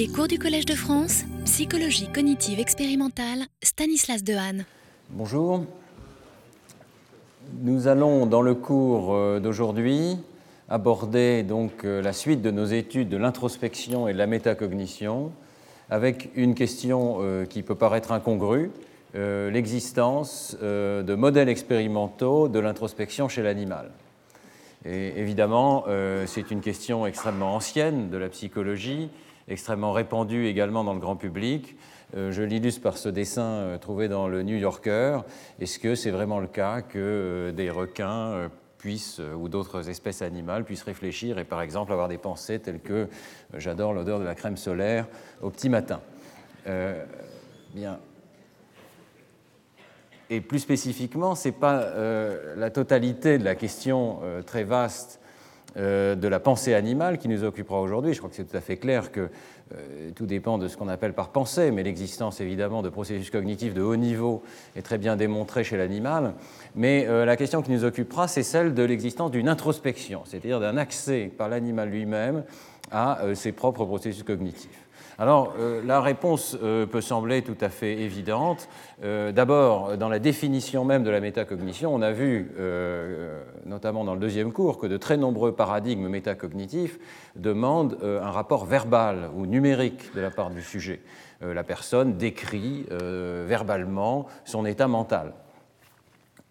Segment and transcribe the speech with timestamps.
[0.00, 4.64] Les cours du Collège de France, psychologie cognitive expérimentale, Stanislas Dehaene.
[5.10, 5.66] Bonjour.
[7.60, 10.16] Nous allons, dans le cours euh, d'aujourd'hui,
[10.70, 15.32] aborder donc euh, la suite de nos études de l'introspection et de la métacognition
[15.90, 18.70] avec une question euh, qui peut paraître incongrue,
[19.12, 23.90] l'existence de modèles expérimentaux de l'introspection chez l'animal.
[24.86, 25.84] Et évidemment,
[26.26, 29.10] c'est une question extrêmement ancienne de la psychologie,
[29.50, 31.76] extrêmement répandue également dans le grand public,
[32.16, 35.20] euh, je l'illustre par ce dessin euh, trouvé dans le New Yorker.
[35.60, 40.64] Est-ce que c'est vraiment le cas que euh, des requins puissent, ou d'autres espèces animales
[40.64, 43.08] puissent réfléchir et par exemple avoir des pensées telles que
[43.54, 45.06] j'adore l'odeur de la crème solaire
[45.42, 46.00] au petit matin?
[47.74, 47.98] Bien.
[50.30, 51.92] Et plus spécifiquement, ce n'est pas
[52.56, 55.19] la totalité de la question très vaste
[55.76, 58.12] de la pensée animale qui nous occupera aujourd'hui.
[58.12, 59.28] Je crois que c'est tout à fait clair que
[59.72, 63.72] euh, tout dépend de ce qu'on appelle par pensée, mais l'existence évidemment de processus cognitifs
[63.72, 64.42] de haut niveau
[64.74, 66.34] est très bien démontrée chez l'animal.
[66.74, 70.76] Mais euh, la question qui nous occupera, c'est celle de l'existence d'une introspection, c'est-à-dire d'un
[70.76, 72.42] accès par l'animal lui-même
[72.90, 74.88] à ses propres processus cognitifs.
[75.20, 78.70] Alors, euh, la réponse euh, peut sembler tout à fait évidente.
[79.04, 82.50] Euh, d'abord, dans la définition même de la métacognition, on a vu,
[83.66, 86.98] notamment dans le deuxième cours, que de très nombreux paradigmes métacognitifs
[87.36, 91.00] demandent un rapport verbal ou numérique de la part du sujet.
[91.42, 95.34] la personne décrit verbalement son état mental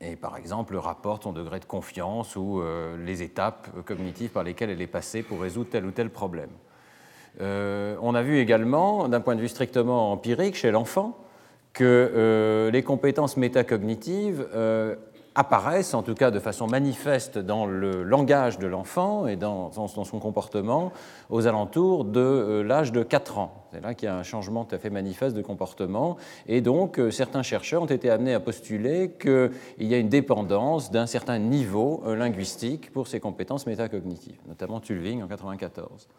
[0.02, 2.62] et par exemple rapporte son degré de confiance ou
[3.04, 6.50] les étapes cognitives par lesquelles elle est passée pour résoudre tel ou tel problème.
[7.42, 11.18] Euh, on a vu également, d'un point de vue strictement empirique, chez l'enfant,
[11.74, 14.96] que euh, les compétences métacognitives euh,
[15.36, 20.20] apparaissent, en tout cas de façon manifeste, dans le langage de l'enfant et dans, son
[20.20, 20.92] comportement
[21.30, 23.68] aux alentours de l'âge de 4 ans.
[23.72, 26.18] C'est là qu'il y a un changement tout à fait manifeste de comportement.
[26.48, 31.06] Et donc, certains chercheurs ont été amenés à postuler qu'il y a une dépendance d'un
[31.06, 36.10] certain niveau linguistique pour ces compétences métacognitives, notamment Tulving en 1994.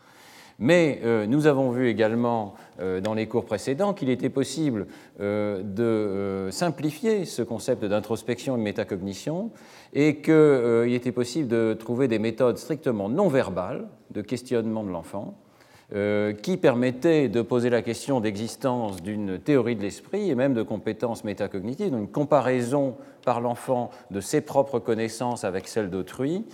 [0.60, 4.86] Mais euh, nous avons vu également euh, dans les cours précédents qu'il était possible
[5.20, 9.50] euh, de simplifier ce concept d'introspection et de métacognition
[9.94, 15.34] et qu'il était possible de trouver des méthodes strictement non verbales de questionnement de l'enfant
[16.42, 21.24] qui permettaient de poser la question d'existence d'une théorie de l'esprit et même de compétences
[21.24, 22.94] métacognitives, donc une comparaison
[23.24, 26.46] par l'enfant de ses propres connaissances avec celles d'autrui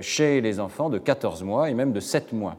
[0.00, 2.56] chez les enfants de 14 mois et même de 7 mois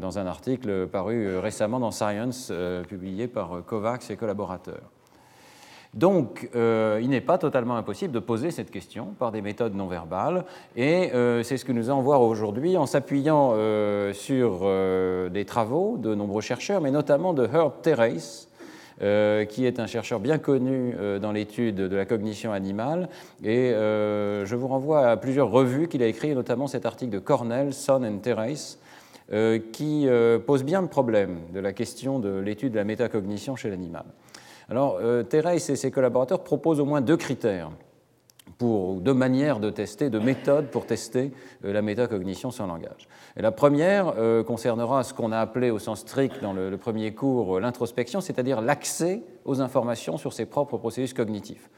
[0.00, 4.90] dans un article paru euh, récemment dans Science, euh, publié par euh, Kovacs et collaborateurs.
[5.94, 10.46] Donc, il n'est pas totalement impossible de poser cette question par des méthodes non verbales,
[10.74, 11.10] et
[11.42, 13.54] c'est ce que nous allons voir aujourd'hui en s'appuyant
[14.14, 14.60] sur
[15.30, 18.48] des travaux de nombreux chercheurs, mais notamment de Herb Terrace,
[19.00, 23.10] qui est un chercheur bien connu dans l'étude de la cognition animale.
[23.44, 27.74] Et je vous renvoie à plusieurs revues qu'il a écrites, notamment cet article de Cornell,
[27.74, 28.78] Son and Terrace,
[29.72, 33.70] qui euh, pose bien le problème de la question de l'étude de la métacognition chez
[33.70, 34.04] l'animal.
[34.68, 37.70] Alors, euh, Thérèse et ses collaborateurs proposent au moins deux critères
[38.58, 43.08] pour deux manières de tester, deux méthodes pour tester la métacognition sans langage.
[43.36, 44.14] Et la première
[44.46, 49.22] concernera ce qu'on a appelé au sens strict dans le premier cours l'introspection, c'est-à-dire l'accès
[49.44, 51.70] aux informations sur ses propres processus cognitifs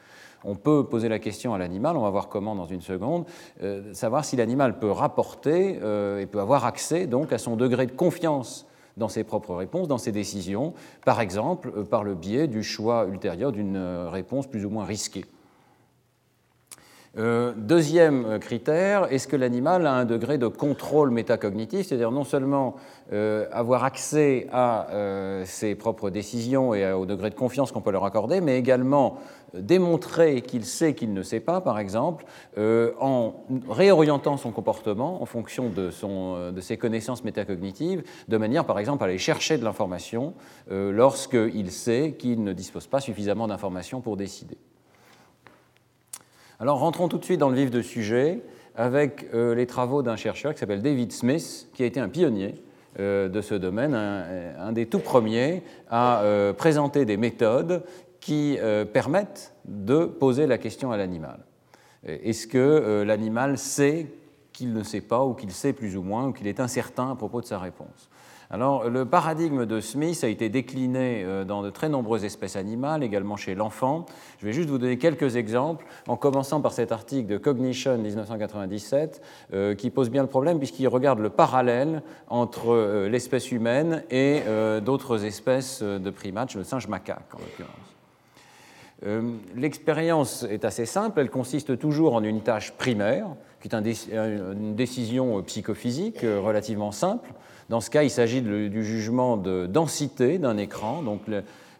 [0.44, 3.24] on peut poser la question à l'animal, on va voir comment dans une seconde,
[3.62, 7.86] euh, savoir si l'animal peut rapporter euh, et peut avoir accès donc à son degré
[7.86, 8.66] de confiance
[8.96, 10.74] dans ses propres réponses, dans ses décisions,
[11.04, 13.78] par exemple euh, par le biais du choix ultérieur d'une
[14.10, 15.24] réponse plus ou moins risquée.
[17.16, 22.74] Deuxième critère, est-ce que l'animal a un degré de contrôle métacognitif, c'est-à-dire non seulement
[23.52, 24.88] avoir accès à
[25.44, 29.18] ses propres décisions et au degré de confiance qu'on peut leur accorder, mais également
[29.54, 32.24] démontrer qu'il sait qu'il ne sait pas, par exemple,
[32.58, 33.34] euh, en
[33.68, 39.04] réorientant son comportement en fonction de, euh, de, ses connaissances métacognitives, de manière, par exemple,
[39.04, 40.34] à aller chercher de l'information
[40.70, 44.58] euh, lorsqu'il sait qu'il ne dispose pas suffisamment d'informations pour décider.
[46.60, 48.40] Alors rentrons tout de suite dans le vif du sujet
[48.76, 52.54] avec les travaux d'un chercheur qui s'appelle David Smith, qui a été un pionnier
[52.98, 56.22] de ce domaine, un, des tout premiers à
[56.56, 57.82] présenter des méthodes
[58.24, 61.40] qui euh, permettent de poser la question à l'animal.
[62.06, 64.06] Est-ce que euh, l'animal sait
[64.50, 67.16] qu'il ne sait pas, ou qu'il sait plus ou moins, ou qu'il est incertain à
[67.16, 68.08] propos de sa réponse?
[68.54, 73.02] Alors, le paradigme de Smith a été décliné euh, dans de très nombreuses espèces animales,
[73.02, 74.06] également chez l'enfant.
[74.38, 79.20] Je vais juste vous donner quelques exemples, en commençant par cet article de Cognition 1997,
[79.52, 84.42] euh, qui pose bien le problème puisqu'il regarde le parallèle entre euh, l'espèce humaine et
[84.84, 87.74] d'autres espèces de primates, le singe macaque en l'occurrence.
[89.56, 93.26] L'expérience est assez simple, elle consiste toujours en une tâche primaire,
[93.60, 97.30] qui est une décision psychophysique relativement simple
[97.68, 101.02] dans ce cas, il s'agit du jugement de densité d'un écran.
[101.02, 101.22] Donc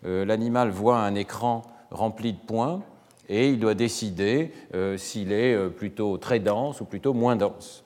[0.06, 2.82] euh, l'animal voit un écran rempli de points
[3.28, 7.84] et il doit décider euh, s'il est euh, plutôt très dense ou plutôt moins dense.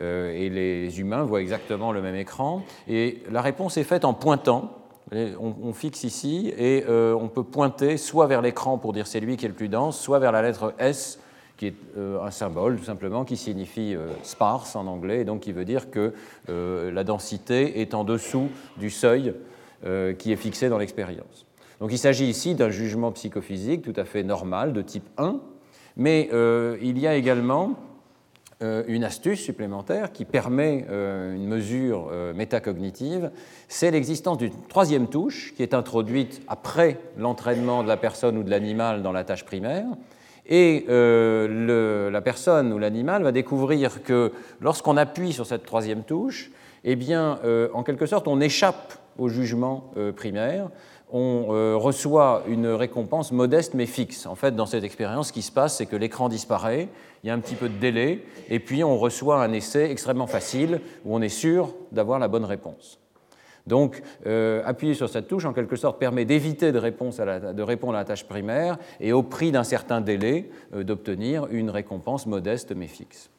[0.00, 2.62] et les humains voient exactement le même écran.
[2.88, 4.76] Et la réponse est faite en pointant.
[5.12, 9.44] On, fixe ici et on peut pointer soit vers l'écran pour dire c'est lui qui
[9.44, 11.19] est le plus dense, soit vers la lettre S
[11.60, 15.40] qui est euh, un symbole tout simplement qui signifie euh, sparse en anglais, et donc
[15.40, 16.14] qui veut dire que
[16.48, 18.48] euh, la densité est en dessous
[18.78, 19.34] du seuil
[20.18, 21.46] qui est fixé dans l'expérience.
[21.80, 25.40] Donc il s'agit ici d'un jugement psychophysique tout à fait normal de type 1,
[25.96, 26.28] mais
[26.82, 27.76] il y a également
[28.60, 33.30] une astuce supplémentaire qui permet une mesure métacognitive,
[33.68, 38.50] c'est l'existence d'une troisième touche qui est introduite après l'entraînement de la personne ou de
[38.50, 39.86] l'animal dans la tâche primaire
[40.50, 46.50] et euh, la personne ou l'animal va découvrir que lorsqu'on appuie sur cette troisième touche,
[46.82, 50.68] eh bien, euh, en quelque sorte, on échappe au jugement euh, primaire,
[51.12, 54.26] on reçoit une récompense modeste mais fixe.
[54.26, 56.88] En fait, dans cette expérience, ce qui se passe, c'est que l'écran disparaît,
[57.24, 60.28] il y a un petit peu de délai, et puis on reçoit un essai extrêmement
[60.28, 62.99] facile où on est sûr d'avoir la bonne réponse.
[63.66, 68.04] Donc, euh, appuyer sur cette touche, en quelque sorte, permet d'éviter de, répondre à la
[68.04, 73.30] tâche primaire et, au prix d'un certain délai, euh, d'obtenir une récompense modeste mais fixe.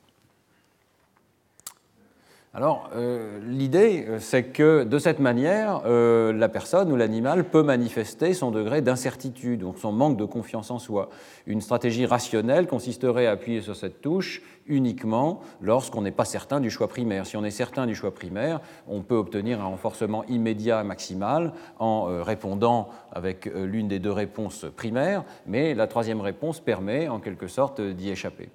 [2.53, 7.63] Alors, euh, l'idée, euh, c'est que de cette manière, euh, la personne ou l'animal peut
[7.63, 11.09] manifester son degré d'incertitude, donc son manque de confiance en soi.
[11.47, 16.69] Une stratégie rationnelle consisterait à appuyer sur cette touche uniquement lorsqu'on n'est pas certain du
[16.69, 17.25] choix primaire.
[17.25, 22.21] Si on est certain du choix primaire, on peut obtenir un renforcement immédiat maximal en
[22.21, 27.79] répondant avec l'une des deux réponses primaires, mais la troisième réponse permet en quelque sorte
[27.79, 28.49] d'y échapper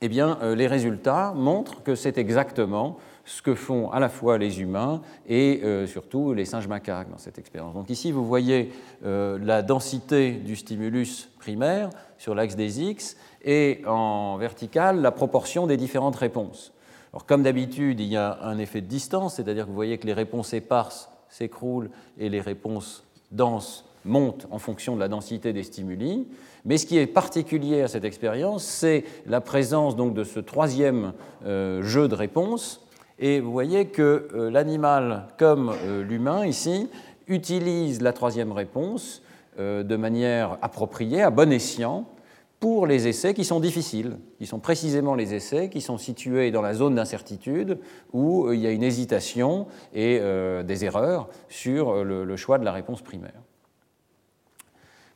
[0.00, 4.38] eh bien, euh, les résultats montrent que c'est exactement ce que font à la fois
[4.38, 7.74] les humains et euh, surtout les singes macaques dans cette expérience.
[7.74, 8.72] Donc ici, vous voyez
[9.04, 15.66] euh, la densité du stimulus primaire sur l'axe des X et en vertical la proportion
[15.66, 16.72] des différentes réponses.
[17.12, 20.06] Alors, comme d'habitude, il y a un effet de distance, c'est-à-dire que vous voyez que
[20.06, 25.62] les réponses éparses s'écroulent et les réponses denses montent en fonction de la densité des
[25.62, 26.26] stimuli.
[26.66, 31.12] Mais ce qui est particulier à cette expérience, c'est la présence donc de ce troisième
[31.44, 32.84] euh, jeu de réponses.
[33.18, 36.88] Et vous voyez que euh, l'animal, comme euh, l'humain ici,
[37.28, 39.22] utilise la troisième réponse
[39.58, 42.04] de manière appropriée, à bon escient,
[42.60, 46.60] pour les essais qui sont difficiles, qui sont précisément les essais qui sont situés dans
[46.60, 47.78] la zone d'incertitude
[48.12, 50.20] où il y a une hésitation et
[50.62, 53.45] des erreurs sur le choix de la réponse primaire.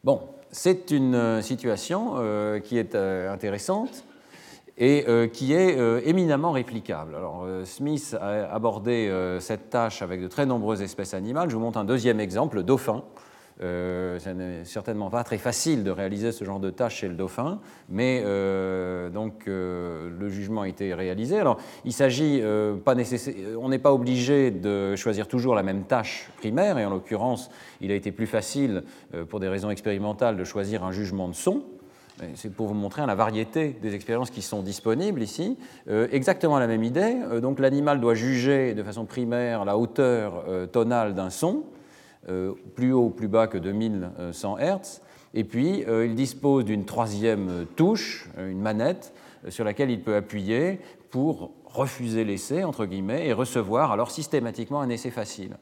[0.02, 4.04] Bon, c'est une euh, situation euh, qui est euh, intéressante
[4.78, 5.04] et
[5.34, 5.76] qui est
[6.06, 7.14] éminemment réplicable.
[7.14, 11.50] Alors, Smith a abordé cette tâche avec de très nombreuses espèces animales.
[11.50, 13.04] Je vous montre un deuxième exemple, le dauphin.
[13.62, 17.14] Euh, ce n'est certainement pas très facile de réaliser ce genre de tâche chez le
[17.14, 17.60] dauphin,
[17.90, 21.38] mais euh, donc euh, le jugement a été réalisé.
[21.38, 22.42] Alors, il s'agit
[22.84, 26.90] pas nécessaire, on n'est pas obligé de choisir toujours la même tâche primaire, et en
[26.90, 27.50] l'occurrence,
[27.80, 28.84] il a été plus facile,
[29.28, 31.62] pour des raisons expérimentales, de choisir un jugement de son.
[32.34, 35.56] C'est pour vous montrer la variété des expériences qui sont disponibles ici.
[36.12, 37.16] exactement la même idée.
[37.40, 41.64] donc l'animal doit juger de façon primaire la hauteur tonale d'un son.
[42.28, 45.00] Euh, plus haut ou plus bas que 2100 Hz.
[45.32, 49.14] Et puis, euh, il dispose d'une troisième touche, euh, une manette,
[49.48, 54.90] sur laquelle il peut appuyer pour refuser l'essai, entre guillemets, et recevoir alors systématiquement un
[54.90, 55.56] essai facile.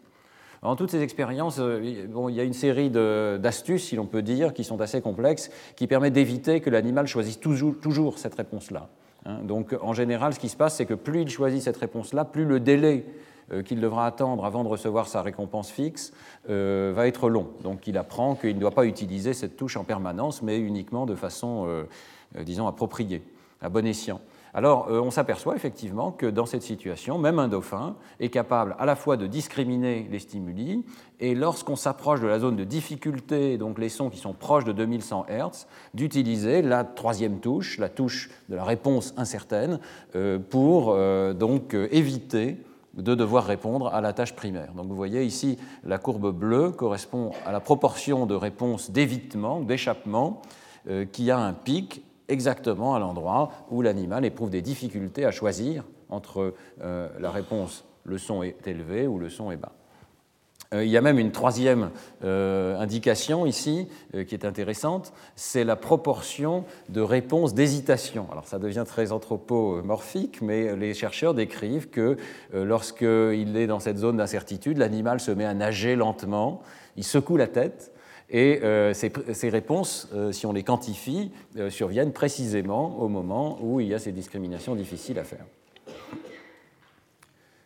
[0.62, 4.52] En toutes ces expériences, bon, il y a une série d'astuces, si l'on peut dire,
[4.52, 8.88] qui sont assez complexes, qui permettent d'éviter que l'animal choisisse toujours, toujours cette réponse-là.
[9.26, 9.38] Hein.
[9.44, 12.44] Donc, en général, ce qui se passe, c'est que plus il choisit cette réponse-là, plus
[12.44, 13.04] le délai
[13.64, 16.12] qu'il devra attendre avant de recevoir sa récompense fixe
[16.50, 17.48] euh, va être long.
[17.62, 21.14] Donc il apprend qu'il ne doit pas utiliser cette touche en permanence, mais uniquement de
[21.14, 21.84] façon, euh,
[22.42, 23.22] disons, appropriée,
[23.60, 24.20] à bon escient.
[24.54, 28.96] Alors, on s'aperçoit effectivement que dans cette situation, même un dauphin est capable à la
[28.96, 30.86] fois de discriminer les stimuli
[31.20, 34.72] et lorsqu'on s'approche de la zone de difficulté, donc les sons qui sont proches de
[34.72, 39.80] 2100 Hz, d'utiliser la troisième touche, la touche de la réponse incertaine,
[40.48, 40.96] pour
[41.34, 42.56] donc éviter
[43.02, 44.72] de devoir répondre à la tâche primaire.
[44.74, 50.42] Donc vous voyez ici, la courbe bleue correspond à la proportion de réponses d'évitement, d'échappement,
[50.88, 55.84] euh, qui a un pic exactement à l'endroit où l'animal éprouve des difficultés à choisir
[56.08, 59.72] entre euh, la réponse le son est élevé ou le son est bas.
[60.74, 61.90] Euh, il y a même une troisième
[62.24, 68.26] euh, indication ici euh, qui est intéressante, c'est la proportion de réponses d'hésitation.
[68.30, 72.16] Alors ça devient très anthropomorphique, mais les chercheurs décrivent que
[72.52, 76.60] lorsqu'il est dans cette zone d'incertitude, l'animal se met à nager lentement,
[76.96, 77.92] il secoue la tête,
[78.30, 78.60] et
[78.92, 81.30] ces, réponses, si on les quantifie,
[81.70, 85.44] surviennent précisément au moment où il y a ces discriminations difficiles à faire.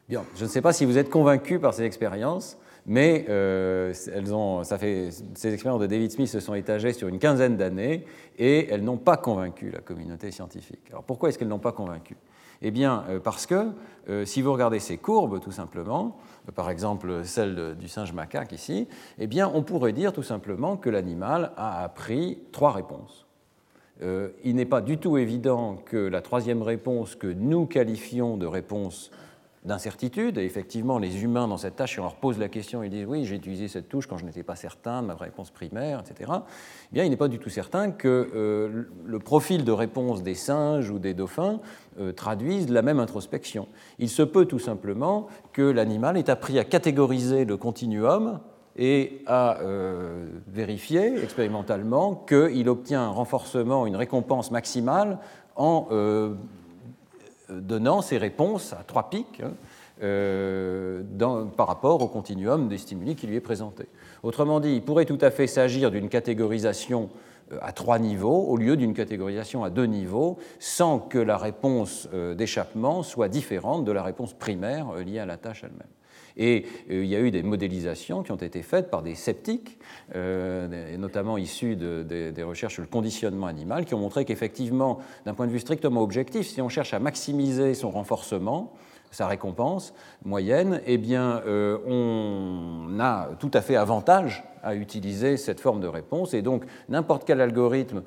[0.08, 4.34] Bien, je ne sais pas si vous êtes convaincu par ces expériences mais euh, elles
[4.34, 8.04] ont, ça fait, ces expériences de David Smith se sont étagées sur une quinzaine d'années
[8.38, 10.88] et elles n'ont pas convaincu la communauté scientifique.
[10.90, 12.16] Alors pourquoi est-ce qu'elles n'ont pas convaincu?
[12.60, 13.70] Eh bien, euh, parce que
[14.08, 16.16] euh, si vous regardez ces courbes, tout simplement,
[16.54, 20.90] par exemple celle du singe macaque ici, eh bien, on pourrait dire tout simplement que
[20.90, 23.26] l'animal a appris trois réponses.
[24.44, 29.12] il n'est pas du tout évident que la troisième réponse que nous qualifions de réponse
[29.64, 30.38] d'incertitude.
[30.38, 33.06] Et effectivement, les humains dans cette tâche, si on leur pose la question, ils disent
[33.06, 36.32] oui, j'ai utilisé cette touche quand je n'étais pas certain de ma réponse primaire, etc.
[36.90, 40.34] Eh bien, il n'est pas du tout certain que euh, le profil de réponse des
[40.34, 41.60] singes ou des dauphins
[42.00, 43.68] euh, traduise la même introspection.
[43.98, 48.40] Il se peut tout simplement que l'animal ait appris à catégoriser le continuum
[48.74, 55.18] et à euh, vérifier expérimentalement qu'il obtient un renforcement, une récompense maximale
[55.54, 55.86] en
[57.60, 59.52] donnant ses réponses à trois pics hein,
[60.02, 61.02] euh,
[61.56, 63.86] par rapport au continuum des stimuli qui lui est présenté.
[64.22, 67.10] Autrement dit, il pourrait tout à fait s'agir d'une catégorisation
[67.52, 72.08] euh, à trois niveaux au lieu d'une catégorisation à deux niveaux, sans que la réponse
[72.14, 75.86] euh, d'échappement soit différente de la réponse primaire liée à la tâche elle-même.
[76.36, 79.78] Et euh, il y a eu des modélisations qui ont été faites par des sceptiques,
[80.14, 85.46] euh, notamment issus des recherches sur le conditionnement animal, qui ont montré qu'effectivement, d'un point
[85.46, 88.72] de vue strictement objectif, si on cherche à maximiser son renforcement,
[89.12, 95.60] sa récompense moyenne, eh bien, euh, on a tout à fait avantage à utiliser cette
[95.60, 96.34] forme de réponse.
[96.34, 98.02] Et donc, n'importe quel algorithme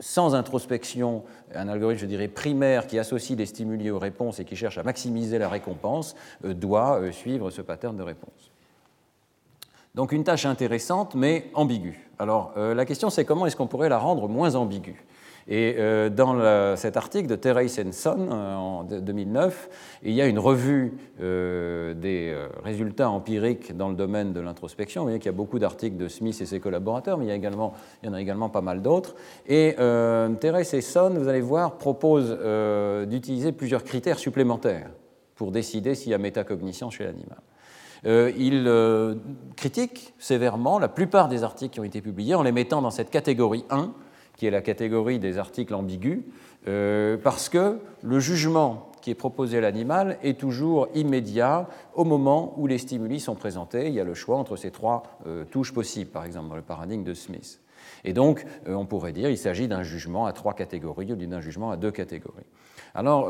[0.00, 1.24] sans introspection,
[1.54, 4.82] un algorithme, je dirais, primaire qui associe les stimuli aux réponses et qui cherche à
[4.82, 6.14] maximiser la récompense,
[6.44, 8.52] euh, doit euh, suivre ce pattern de réponse.
[9.94, 12.08] Donc une tâche intéressante, mais ambiguë.
[12.18, 15.04] Alors euh, la question, c'est comment est-ce qu'on pourrait la rendre moins ambiguë?
[15.48, 19.70] Et euh, dans cet article de Terrace Son euh, en 2009,
[20.02, 25.00] il y a une revue euh, des résultats empiriques dans le domaine de l'introspection.
[25.00, 28.08] Vous voyez qu'il y a beaucoup d'articles de Smith et ses collaborateurs, mais il y,
[28.08, 29.14] en a également pas mal d'autres.
[29.46, 29.74] Et
[30.40, 32.38] Terrace Son, vous allez voir, propose
[33.08, 34.90] d'utiliser plusieurs critères supplémentaires
[35.34, 37.38] pour décider s'il y a métacognition chez l'animal.
[38.36, 39.18] il
[39.56, 43.10] critique sévèrement la plupart des articles qui ont été publiés en les mettant dans cette
[43.10, 43.92] catégorie 1
[44.38, 46.20] qui est la catégorie des articles ambigus,
[46.68, 52.54] euh, parce que le jugement qui est proposé à l'animal est toujours immédiat au moment
[52.56, 53.88] où les stimuli sont présentés.
[53.88, 56.62] Il y a le choix entre ces trois euh, touches possibles, par exemple, dans le
[56.62, 57.60] paradigme de Smith.
[58.04, 61.40] Et donc, euh, on pourrait dire qu'il s'agit d'un jugement à trois catégories ou d'un
[61.40, 62.46] jugement à deux catégories.
[62.94, 63.28] Alors,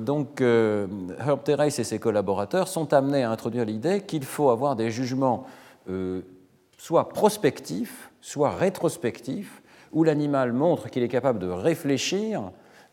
[0.00, 4.90] donc, Herb Terrace et ses collaborateurs sont amenés à introduire l'idée qu'il faut avoir des
[4.90, 5.46] jugements
[6.76, 9.57] soit prospectifs, soit rétrospectifs,
[9.92, 12.50] où l'animal montre qu'il est capable de réfléchir,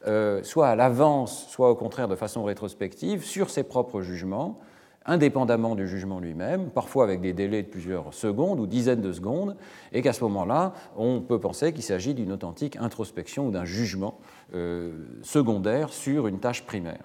[0.07, 4.59] euh, soit à l'avance, soit au contraire de façon rétrospective, sur ses propres jugements,
[5.07, 9.55] indépendamment du jugement lui-même, parfois avec des délais de plusieurs secondes ou dizaines de secondes,
[9.93, 14.19] et qu'à ce moment-là, on peut penser qu'il s'agit d'une authentique introspection ou d'un jugement
[14.53, 17.03] euh, secondaire sur une tâche primaire.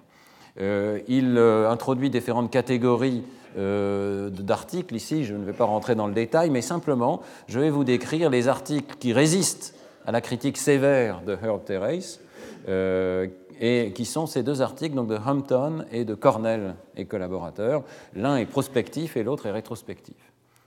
[0.60, 3.22] Euh, il introduit différentes catégories
[3.56, 7.82] d'articles ici, je ne vais pas rentrer dans le détail, mais simplement, je vais vous
[7.82, 9.74] décrire les articles qui résistent
[10.06, 12.20] à la critique sévère de Herb Terrace,
[12.68, 13.26] euh,
[13.60, 17.84] et qui sont ces deux articles donc de Hampton et de Cornell et collaborateurs.
[18.14, 20.16] L'un est prospectif et l'autre est rétrospectif.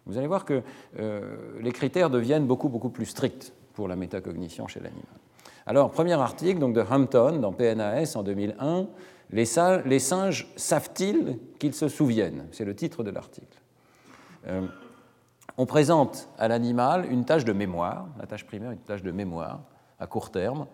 [0.06, 0.62] Vous allez voir que
[1.00, 5.06] euh, les critères deviennent beaucoup, beaucoup plus stricts pour la métacognition chez l'animal.
[5.66, 8.88] Alors, premier article donc de Hampton dans PNAS en 2001,
[9.32, 9.46] les,
[10.00, 12.46] singes savent-ils qu'ils se souviennent?
[12.52, 13.58] C'est le titre de l'article.
[14.48, 14.62] Euh,
[15.58, 19.62] on présente à l'animal une tâche de mémoire, la tâche primaire, une tâche de mémoire
[20.00, 20.66] à court terme.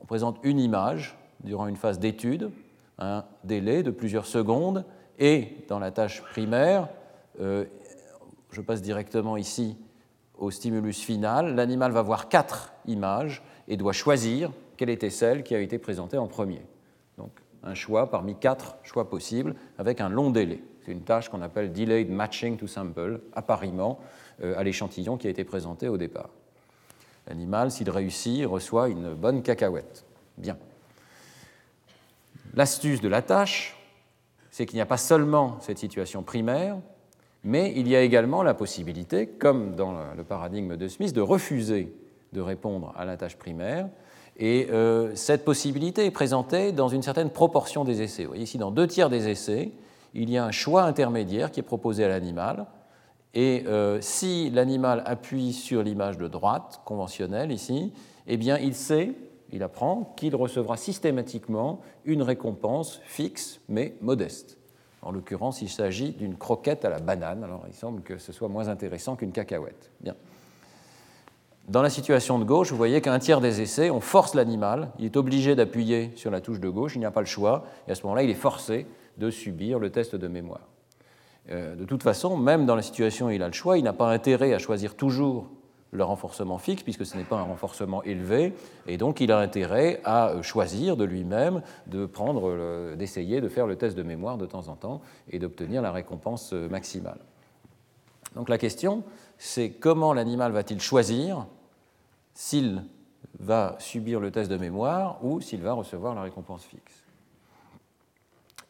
[0.00, 2.50] On présente une image durant une phase d'étude,
[2.98, 4.84] un délai de plusieurs secondes,
[5.18, 6.88] et dans la tâche primaire,
[7.40, 7.64] euh,
[8.50, 9.76] je passe directement ici
[10.36, 15.54] au stimulus final, l'animal va voir quatre images et doit choisir quelle était celle qui
[15.54, 16.62] a été présentée en premier.
[17.18, 17.30] Donc
[17.62, 20.62] un choix parmi quatre choix possibles avec un long délai.
[20.84, 24.00] C'est une tâche qu'on appelle delayed matching to sample, appariement
[24.42, 26.30] à l'échantillon qui a été présenté au départ.
[27.26, 30.04] L'animal, s'il réussit, reçoit une bonne cacahuète.
[30.36, 30.56] Bien.
[32.54, 33.76] L'astuce de la tâche,
[34.50, 36.76] c'est qu'il n'y a pas seulement cette situation primaire,
[37.42, 41.92] mais il y a également la possibilité, comme dans le paradigme de Smith, de refuser
[42.32, 43.88] de répondre à la tâche primaire.
[44.36, 48.24] Et euh, cette possibilité est présentée dans une certaine proportion des essais.
[48.24, 49.70] Vous voyez ici, dans deux tiers des essais,
[50.12, 52.66] il y a un choix intermédiaire qui est proposé à l'animal.
[53.34, 57.92] Et euh, si l'animal appuie sur l'image de droite, conventionnelle ici,
[58.28, 59.12] eh bien il sait,
[59.50, 64.58] il apprend qu'il recevra systématiquement une récompense fixe mais modeste.
[65.02, 67.44] En l'occurrence, il s'agit d'une croquette à la banane.
[67.44, 69.90] Alors il semble que ce soit moins intéressant qu'une cacahuète.
[70.00, 70.14] Bien.
[71.68, 75.06] Dans la situation de gauche, vous voyez qu'un tiers des essais, on force l'animal, il
[75.06, 77.92] est obligé d'appuyer sur la touche de gauche, il n'y a pas le choix, et
[77.92, 78.86] à ce moment-là, il est forcé
[79.16, 80.68] de subir le test de mémoire.
[81.50, 83.92] Euh, de toute façon, même dans la situation où il a le choix, il n'a
[83.92, 85.50] pas intérêt à choisir toujours
[85.90, 88.54] le renforcement fixe, puisque ce n'est pas un renforcement élevé,
[88.86, 93.66] et donc il a intérêt à euh, choisir de lui-même de prendre, d'essayer de faire
[93.66, 97.18] le test de mémoire de temps en temps et d'obtenir la récompense euh, maximale.
[98.34, 99.04] Donc la question,
[99.38, 101.46] c'est comment l'animal va-t-il choisir
[102.32, 102.82] s'il
[103.38, 107.04] va subir le test de mémoire ou s'il va recevoir la récompense fixe?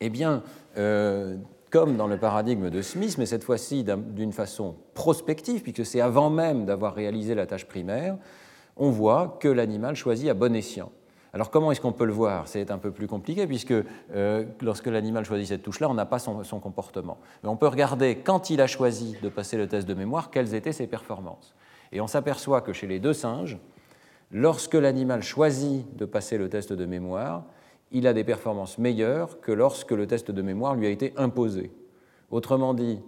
[0.01, 0.43] Eh bien,
[1.75, 6.31] comme dans le paradigme de Smith, mais cette fois-ci d'une façon prospective, puisque c'est avant
[6.31, 8.17] même d'avoir réalisé la tâche primaire,
[8.77, 10.93] on voit que l'animal choisit à bon escient.
[11.33, 12.47] Alors comment est-ce qu'on peut le voir?
[12.47, 13.75] C'est un peu plus compliqué puisque
[14.15, 17.19] euh, lorsque l'animal choisit cette touche-là, on n'a pas son, son, comportement.
[17.43, 20.55] Mais on peut regarder quand il a choisi de passer le test de mémoire, quelles
[20.55, 21.57] étaient ses performances.
[21.91, 23.59] Et on s'aperçoit que chez les deux singes,
[24.31, 27.43] lorsque l'animal choisit de passer le test de mémoire,
[27.95, 31.71] il a des performances meilleures que lorsque le test de mémoire lui a été imposé.
[32.31, 33.01] Autrement dit,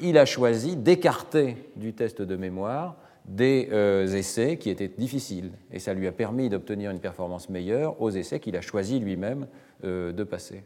[0.00, 5.78] il a choisi d'écarter du test de mémoire des euh, essais qui étaient difficiles, et
[5.78, 9.46] ça lui a permis d'obtenir une performance meilleure aux essais qu'il a choisi lui-même
[9.84, 10.62] euh, de passer.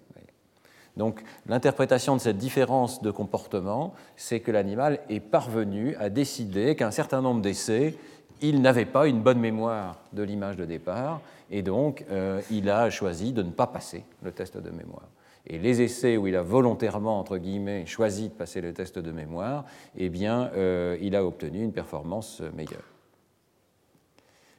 [0.97, 6.91] Donc l'interprétation de cette différence de comportement, c'est que l'animal est parvenu à décider qu'un
[6.91, 7.95] certain nombre d'essais,
[8.43, 12.89] il n'avait pas une bonne mémoire de l'image de départ, et donc euh, il a
[12.91, 15.09] choisi de ne pas passer le test de mémoire.
[15.47, 19.11] Et les essais où il a volontairement, entre guillemets, choisi de passer le test de
[19.11, 19.65] mémoire,
[19.97, 22.85] eh bien, euh, il a obtenu une performance meilleure.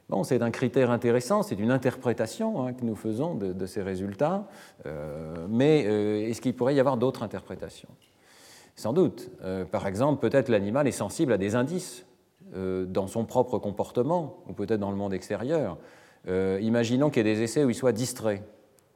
[0.08, 4.46] Bon, c'est un critère intéressant, c'est une interprétation hein, que nous faisons de, ces résultats,
[4.84, 5.80] euh, mais
[6.28, 7.88] est-ce qu'il pourrait y avoir d'autres interprétations?
[8.74, 9.30] Sans doute.
[9.70, 12.04] par exemple, peut-être l'animal est sensible à des indices
[12.54, 15.78] dans son propre comportement, ou peut-être dans le monde extérieur.
[16.28, 18.42] Euh, imaginons qu'il y ait des essais où il soit distrait.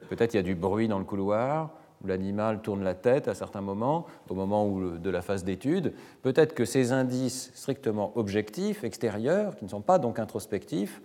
[0.09, 1.71] Peut-être il y a du bruit dans le couloir,
[2.03, 5.93] où l'animal tourne la tête à certains moments, au moment de la phase d'étude.
[6.21, 11.01] Peut-être que ces indices strictement objectifs, extérieurs, qui ne sont pas donc introspectifs,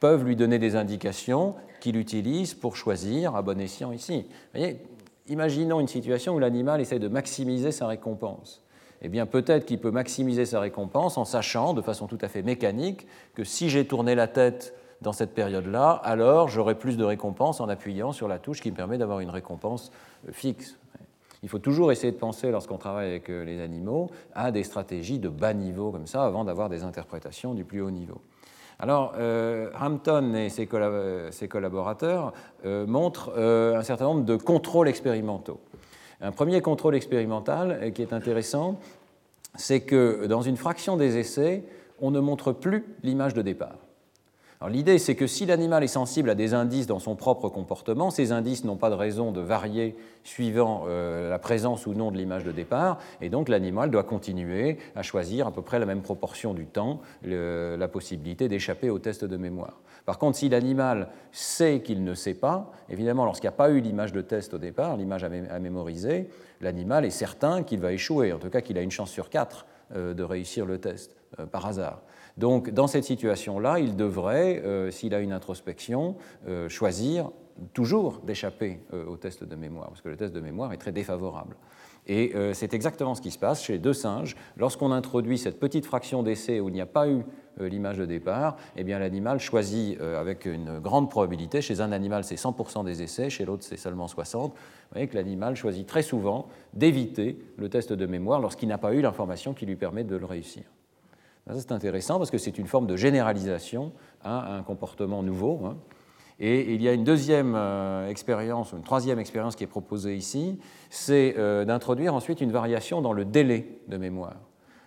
[0.00, 4.26] peuvent lui donner des indications qu'il utilise pour choisir à bon escient ici.
[4.52, 4.78] voyez,
[5.28, 8.62] imaginons une situation où l'animal essaie de maximiser sa récompense.
[9.02, 12.42] Eh bien, peut-être qu'il peut maximiser sa récompense en sachant, de façon tout à fait
[12.42, 17.60] mécanique, que si j'ai tourné la tête dans cette période-là, alors j'aurai plus de récompenses
[17.60, 19.90] en appuyant sur la touche qui me permet d'avoir une récompense
[20.28, 20.76] euh, fixe.
[21.42, 25.18] Il faut toujours essayer de penser, lorsqu'on travaille avec euh, les animaux, à des stratégies
[25.18, 28.20] de bas niveau comme ça, avant d'avoir des interprétations du plus haut niveau.
[28.78, 32.32] Alors, euh, Hampton et ses, collaborateurs
[32.64, 35.60] montrent un certain nombre de contrôles expérimentaux.
[36.20, 38.80] Un premier contrôle expérimental qui est intéressant,
[39.54, 41.62] c'est que dans une fraction des essais,
[42.00, 43.83] on ne montre plus l'image de départ.
[44.68, 48.32] L'idée, c'est que si l'animal est sensible à des indices dans son propre comportement, ces
[48.32, 52.44] indices n'ont pas de raison de varier suivant euh, la présence ou non de l'image
[52.44, 56.54] de départ, et donc l'animal doit continuer à choisir à peu près la même proportion
[56.54, 59.80] du temps la possibilité d'échapper au test de mémoire.
[60.04, 63.80] Par contre, si l'animal sait qu'il ne sait pas, évidemment, lorsqu'il n'y a pas eu
[63.80, 66.28] l'image de test au départ, l'image à, mémoriser,
[66.60, 69.66] l'animal est certain qu'il va échouer, en tout cas qu'il a une chance sur quatre
[69.94, 72.02] euh, de réussir le test euh, par hasard.
[72.36, 76.16] Donc, dans cette situation-là, il devrait, euh, s'il a une introspection,
[76.48, 77.30] euh, choisir
[77.72, 80.90] toujours d'échapper euh, au test de mémoire, parce que le test de mémoire est très
[80.90, 81.56] défavorable.
[82.06, 84.36] Et c'est exactement ce qui se passe chez deux singes.
[84.58, 87.24] Lorsqu'on introduit cette petite fraction d'essai où il n'y a pas eu
[87.58, 91.62] l'image de départ, eh bien l'animal choisit avec une grande probabilité.
[91.62, 94.52] Chez un animal, c'est 100% des essais, chez l'autre, c'est seulement 60.
[94.52, 94.58] Vous
[94.92, 99.00] voyez que l'animal choisit très souvent d'éviter le test de mémoire lorsqu'il n'a pas eu
[99.00, 100.64] l'information qui lui permet de le réussir.
[101.46, 105.60] Ça, c'est intéressant parce que c'est une forme de généralisation à un comportement nouveau.
[105.66, 105.76] Hein.
[106.40, 110.58] Et il y a une deuxième euh, expérience, une troisième expérience qui est proposée ici,
[110.90, 114.36] c'est euh, d'introduire ensuite une variation dans le délai de mémoire.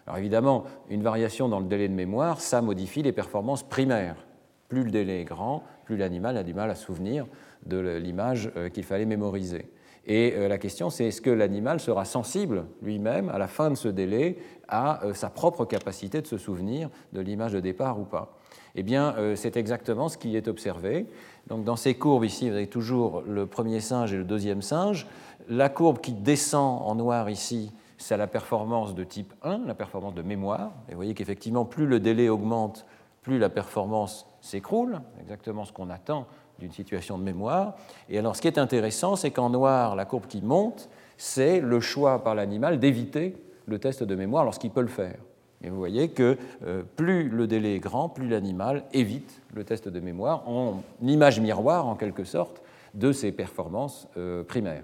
[0.07, 4.25] Alors évidemment, une variation dans le délai de mémoire, ça modifie les performances primaires.
[4.67, 7.25] Plus le délai est grand, plus l'animal a du mal à souvenir
[7.65, 9.69] de l'image euh, qu'il fallait mémoriser.
[10.07, 13.89] Et la question, c'est est-ce que l'animal sera sensible lui-même, à la fin de ce
[13.89, 14.37] délai,
[14.69, 18.37] à sa propre capacité de se souvenir de l'image de départ ou pas?
[18.75, 21.07] Eh bien, c'est exactement ce qui est observé.
[21.47, 25.07] Donc dans ces courbes ici, vous avez toujours le premier singe et le deuxième singe.
[25.49, 30.13] La courbe qui descend en noir ici, c'est la performance de type 1, la performance
[30.13, 30.71] de mémoire.
[30.87, 32.85] Et vous voyez qu'effectivement, plus le délai augmente,
[33.23, 36.27] plus la performance s'écroule, exactement ce qu'on attend
[36.59, 37.75] d'une situation de mémoire.
[38.09, 41.79] Et alors ce qui est intéressant, c'est qu'en noir, la courbe qui monte, c'est le
[41.79, 45.17] choix par l'animal d'éviter le test de mémoire lorsqu'il peut le faire.
[45.63, 49.89] Et vous voyez que euh, plus le délai est grand, plus l'animal évite le test
[49.89, 52.61] de mémoire en image miroir, en quelque sorte,
[52.93, 54.83] de ses performances euh, primaires.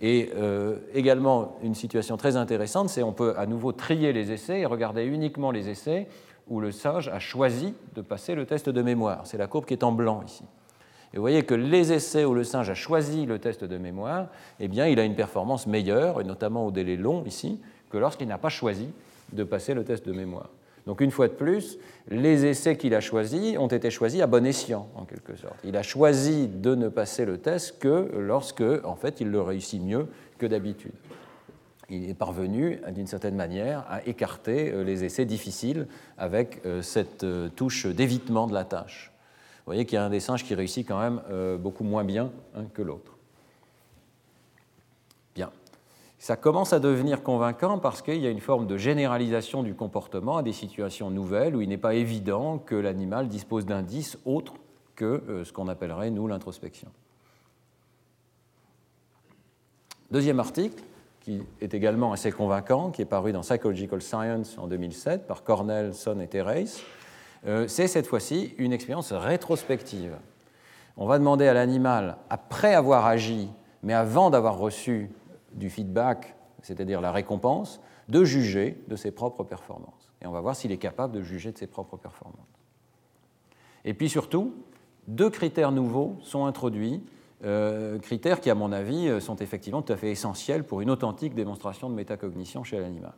[0.00, 4.60] Et euh, également, une situation très intéressante, c'est on peut à nouveau trier les essais
[4.60, 6.08] et regarder uniquement les essais
[6.48, 9.26] où le singe a choisi de passer le test de mémoire.
[9.26, 10.44] C'est la courbe qui est en blanc ici.
[11.12, 14.28] Et vous voyez que les essais où le singe a choisi le test de mémoire,
[14.60, 18.38] eh il a une performance meilleure, et notamment au délai long ici, que lorsqu'il n'a
[18.38, 18.88] pas choisi
[19.32, 20.48] de passer le test de mémoire.
[20.86, 24.44] Donc une fois de plus, les essais qu'il a choisis ont été choisis à bon
[24.44, 25.54] escient, en quelque sorte.
[25.64, 29.80] Il a choisi de ne passer le test que lorsque, en fait, il le réussit
[29.80, 30.92] mieux que d'habitude.
[31.88, 37.22] Il est parvenu, d'une certaine manière, à écarter euh, les essais difficiles avec euh, cette
[37.22, 39.11] euh, touche d'évitement de la tâche.
[39.72, 41.22] Vous voyez qu'il y a un des singes qui réussit quand même
[41.58, 43.16] beaucoup moins bien hein, que l'autre.
[46.22, 50.36] ça commence à devenir convaincant parce qu'il y a une forme de généralisation du comportement
[50.36, 54.54] à des situations nouvelles où il n'est pas évident que l'animal dispose d'indices autres
[54.94, 56.86] que euh, ce qu'on appellerait, nous, l'introspection.
[60.12, 60.80] Deuxième article,
[61.22, 65.92] qui est également assez convaincant, qui est paru dans Psychological Science en 2007 par Cornell,
[65.92, 66.64] Son et euh,
[67.44, 70.16] c'est cette fois-ci une expérience rétrospective.
[70.96, 73.50] On va demander à l'animal, après avoir agi,
[73.82, 75.10] mais avant d'avoir reçu
[75.52, 80.12] du feedback, c'est-à-dire la récompense, de juger de ses propres performances.
[80.20, 82.38] Et on va voir s'il est capable de juger de ses propres performances.
[83.84, 84.54] Et puis surtout,
[85.08, 87.02] deux critères nouveaux sont introduits,
[87.44, 90.90] euh, critères qui, à mon avis, euh, sont effectivement tout à fait essentiels pour une
[90.90, 93.14] authentique démonstration de métacognition chez l'animal.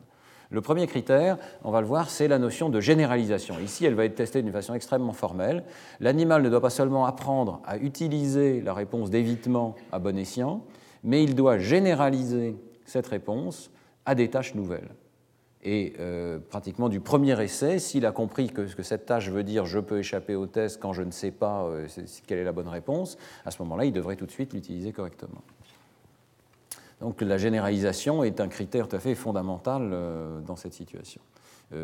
[0.49, 3.59] Le premier critère, on va le voir, c'est la notion de généralisation.
[3.59, 5.63] Ici, elle va être testée d'une façon extrêmement formelle.
[5.99, 10.63] L'animal ne doit pas seulement apprendre à utiliser la réponse d'évitement à bon escient,
[11.03, 12.55] mais il doit généraliser
[12.85, 13.71] cette réponse
[14.05, 14.89] à des tâches nouvelles.
[15.63, 19.65] Et euh, pratiquement du premier essai, s'il a compris que, que, cette tâche veut dire
[19.65, 21.87] je peux échapper au test quand je ne sais pas euh,
[22.27, 25.41] quelle est la bonne réponse, à ce moment-là, il devrait tout de suite l'utiliser correctement.
[27.01, 31.21] Donc la généralisation est un critère tout à fait fondamental euh, dans cette situation.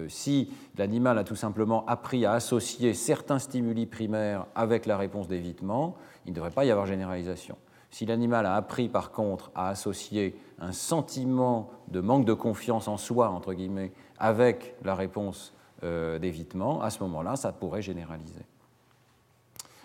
[0.08, 5.96] si l'animal a tout simplement appris à associer certains stimuli primaires avec la réponse d'évitement,
[6.26, 7.58] il ne devrait pas y avoir généralisation.
[7.92, 12.96] Si l'animal a appris par contre à associer un sentiment de manque de confiance en
[12.96, 18.46] soi, entre guillemets, avec la réponse euh, d'évitement, à ce moment-là, ça pourrait généraliser.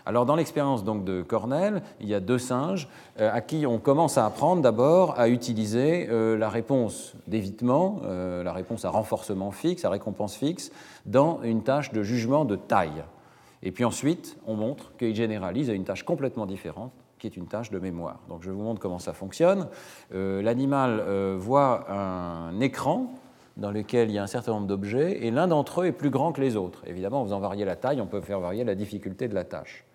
[0.07, 2.89] Alors dans l'expérience donc de Cornell, il y a deux singes
[3.21, 8.53] euh, à qui on commence à apprendre d'abord à utiliser euh, la réponse d'évitement, la
[8.53, 10.71] réponse à renforcement fixe, à récompense fixe,
[11.05, 13.05] dans une tâche de jugement de taille.
[13.63, 17.47] Et puis ensuite, on montre qu'ils généralisent à une tâche complètement différente, qui est une
[17.47, 18.21] tâche de mémoire.
[18.29, 19.69] Donc je vous montre comment ça fonctionne.
[20.15, 23.15] Euh, l'animal euh, voit un écran
[23.57, 26.11] dans lequel il y a un certain nombre d'objets, et l'un d'entre eux est plus
[26.11, 26.83] grand que les autres.
[26.87, 29.86] Évidemment, en faisant varier la taille, on peut faire varier la difficulté de la tâche.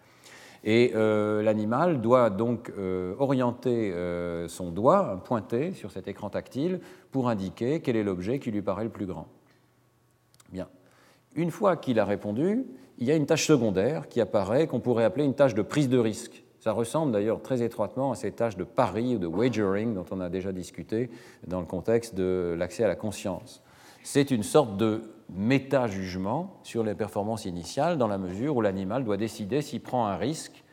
[0.64, 2.72] Et euh, l'animal doit donc
[3.20, 3.94] orienter
[4.48, 6.80] son doigt, pointer sur cet écran tactile,
[7.12, 9.28] pour indiquer quel est l'objet qui lui paraît le plus grand.
[10.52, 10.68] Bien.
[11.36, 12.66] Une fois qu'il a répondu,
[12.98, 15.90] il y a une tâche secondaire qui apparaît, qu'on pourrait appeler une tâche de prise
[15.90, 16.44] de risque.
[16.60, 20.20] Ça ressemble d'ailleurs très étroitement à ces tâches de pari ou de wagering dont on
[20.20, 21.10] a déjà discuté
[21.48, 23.64] dans le contexte de l'accès à la conscience.
[24.04, 29.18] C'est une sorte de méta-jugement sur les performances initiales dans la mesure où l'animal doit
[29.18, 30.64] décider s'il prend un risque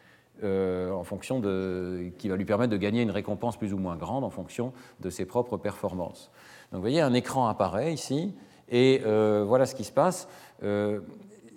[0.45, 3.97] euh, en fonction de, qui va lui permettre de gagner une récompense plus ou moins
[3.97, 6.31] grande en fonction de ses propres performances.
[6.71, 8.35] Donc vous voyez, un écran apparaît ici,
[8.69, 10.29] et euh, voilà ce qui se passe.
[10.63, 11.01] Euh,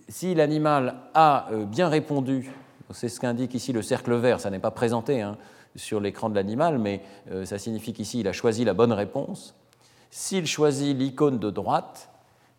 [0.07, 2.51] si l'animal a bien répondu
[2.93, 4.41] c'est ce qu'indique ici le cercle vert.
[4.41, 5.37] Ça n'est pas présenté hein,
[5.75, 7.01] sur l'écran de l'animal, mais
[7.45, 9.55] ça signifie qu'ici, il a choisi la bonne réponse.
[10.09, 12.10] S'il choisit l'icône de droite,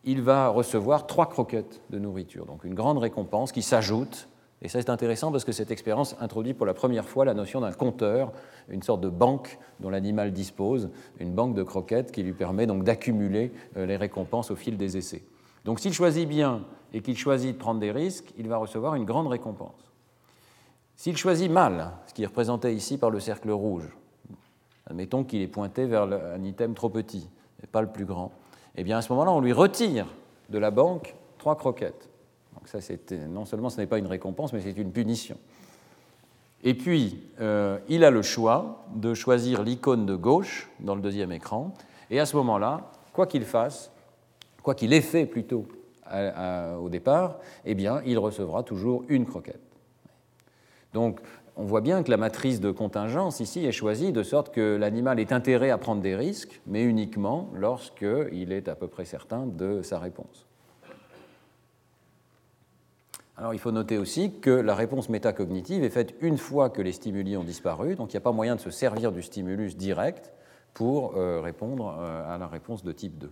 [0.05, 4.29] il va recevoir trois croquettes de nourriture, donc une grande récompense qui s'ajoute
[4.65, 7.61] Et ça, c'est intéressant parce que cette expérience introduit pour la première fois la notion
[7.61, 8.33] d'un compteur,
[8.69, 12.85] une sorte de banque dont l'animal dispose, une banque de croquettes qui lui permet donc
[12.85, 15.25] d'accumuler euh, les récompenses au fil des essais.
[15.65, 19.05] Donc s'il choisit bien et qu'il choisit de prendre des risques, il va recevoir une
[19.05, 19.93] grande récompense.
[20.97, 23.97] S'il choisit mal, ce qui est représenté ici par le cercle rouge,
[24.87, 27.29] admettons qu'il est pointé vers un item trop petit
[27.62, 28.33] et pas le plus grand,
[28.77, 30.07] eh bien à ce moment-là, on lui retire
[30.49, 32.09] de la banque trois croquettes.
[32.55, 32.79] Donc ça,
[33.29, 35.37] non seulement ce n'est pas une récompense, mais c'est une punition.
[36.65, 41.33] Et puis, euh, il a le choix de choisir l'icône de gauche dans le deuxième
[41.33, 41.75] écran,
[42.11, 43.91] et à ce moment-là, quoi qu'il fasse,
[44.63, 45.67] quoi qu'il ait fait plutôt
[46.79, 49.63] au départ, eh bien, il recevra toujours une croquette.
[50.93, 51.21] Donc,
[51.57, 55.21] on voit bien que la matrice de contingence ici est choisie de sorte que l'animal
[55.21, 59.83] est intérêt à prendre des risques, mais uniquement lorsqu'il est à peu près certain de
[59.83, 60.47] sa réponse.
[63.37, 66.93] Alors il faut noter aussi que la réponse métacognitive est faite une fois que les
[66.93, 70.33] stimuli ont disparu, donc il n'y a pas moyen de se servir du stimulus direct
[70.75, 73.31] pour euh, répondre euh, à la réponse de type 2.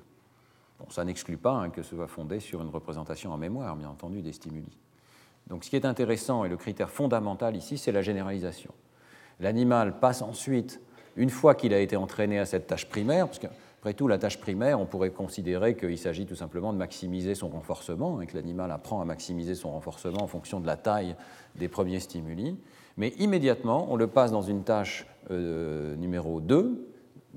[0.78, 3.88] Bon, ça n'exclut pas hein, que ce soit fondé sur une représentation en mémoire, bien
[3.88, 4.76] entendu, des stimuli.
[5.46, 8.72] Donc ce qui est intéressant et le critère fondamental ici, c'est la généralisation.
[9.40, 10.80] L'animal passe ensuite,
[11.16, 14.38] une fois qu'il a été entraîné à cette tâche primaire, parce qu'après tout, la tâche
[14.38, 18.70] primaire, on pourrait considérer qu'il s'agit tout simplement de maximiser son renforcement, et que l'animal
[18.70, 21.16] apprend à maximiser son renforcement en fonction de la taille
[21.56, 22.56] des premiers stimuli.
[22.96, 26.89] Mais immédiatement, on le passe dans une tâche euh, numéro 2,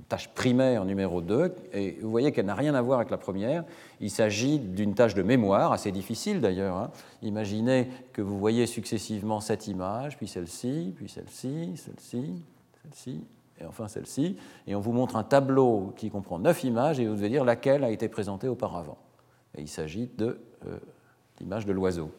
[0.09, 3.63] tâche primaire numéro 2, et vous voyez qu'elle n'a rien à voir avec la première.
[3.99, 6.75] Il s'agit d'une tâche de mémoire, assez difficile d'ailleurs.
[6.75, 6.91] Hein.
[7.21, 12.43] Imaginez que vous voyez successivement cette image, puis celle-ci, puis celle-ci, celle-ci,
[12.81, 13.23] celle-ci,
[13.59, 17.15] et enfin celle-ci, et on vous montre un tableau qui comprend neuf images, et vous
[17.15, 18.97] devez dire laquelle a été présentée auparavant.
[19.55, 20.79] Et il s'agit de euh,
[21.39, 22.11] l'image de l'oiseau.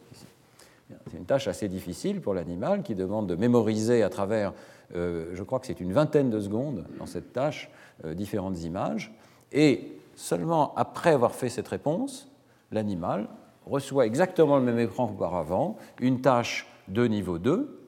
[1.07, 4.53] C'est une tâche assez difficile pour l'animal qui demande de mémoriser à travers
[4.93, 7.69] euh, je crois que c'est une vingtaine de secondes dans cette tâche,
[8.05, 9.13] euh, différentes images.
[9.51, 12.29] Et seulement après avoir fait cette réponse,
[12.71, 13.27] l'animal
[13.65, 17.81] reçoit exactement le même écran qu'auparavant, une tâche de niveau 2.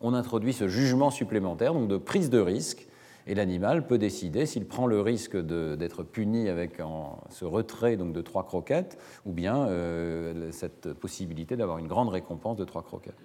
[0.00, 2.86] On introduit ce jugement supplémentaire, donc de prise de risque,
[3.26, 6.80] et l'animal peut décider s'il prend le risque d'être puni avec
[7.28, 12.56] ce retrait donc, de trois croquettes, ou bien euh, cette possibilité d'avoir une grande récompense
[12.56, 13.18] de trois croquettes.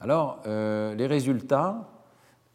[0.00, 1.88] Alors, euh, les résultats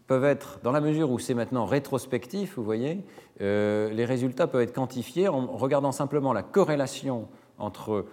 [0.08, 3.04] peuvent être, dans la mesure où c'est maintenant rétrospectif, vous voyez,
[3.41, 7.27] euh, les résultats peuvent être quantifiés en regardant simplement la corrélation
[7.58, 8.06] entre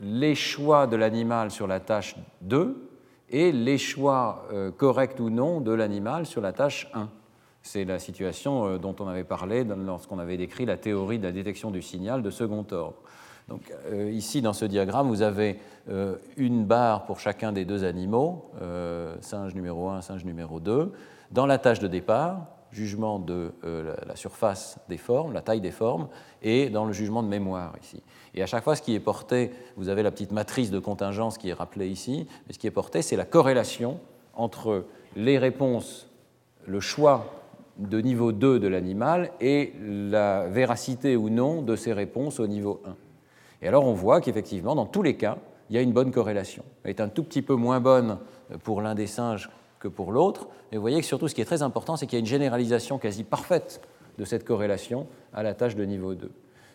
[0.00, 2.85] les choix de l'animal sur la tâche 2
[3.30, 7.08] et les choix euh, corrects ou non de l'animal sur la tâche 1.
[7.62, 11.72] C'est la situation dont on avait parlé lorsqu'on avait décrit la théorie de la détection
[11.72, 13.02] du signal de second ordre.
[13.48, 17.84] Donc, euh, ici, dans ce diagramme, vous avez euh, une barre pour chacun des deux
[17.84, 20.92] animaux, euh, singe numéro 1, singe numéro 2.
[21.30, 26.08] Dans la tâche de départ, jugement de la surface des formes, la taille des formes,
[26.42, 28.02] et dans le jugement de mémoire ici.
[28.34, 31.38] Et à chaque fois, ce qui est porté, vous avez la petite matrice de contingence
[31.38, 33.98] qui est rappelée ici, mais ce qui est porté, c'est la corrélation
[34.34, 36.10] entre les réponses,
[36.66, 37.32] le choix
[37.78, 42.80] de niveau 2 de l'animal et la véracité ou non de ses réponses au niveau
[42.86, 42.96] 1.
[43.62, 46.64] Et alors on voit qu'effectivement, dans tous les cas, il y a une bonne corrélation.
[46.84, 48.18] Elle est un tout petit peu moins bonne
[48.62, 51.46] pour l'un des singes que pour l'autre, mais vous voyez que surtout ce qui est
[51.46, 53.80] très important, c'est qu'il y a une généralisation quasi parfaite
[54.18, 56.30] de cette corrélation à la tâche de niveau 2.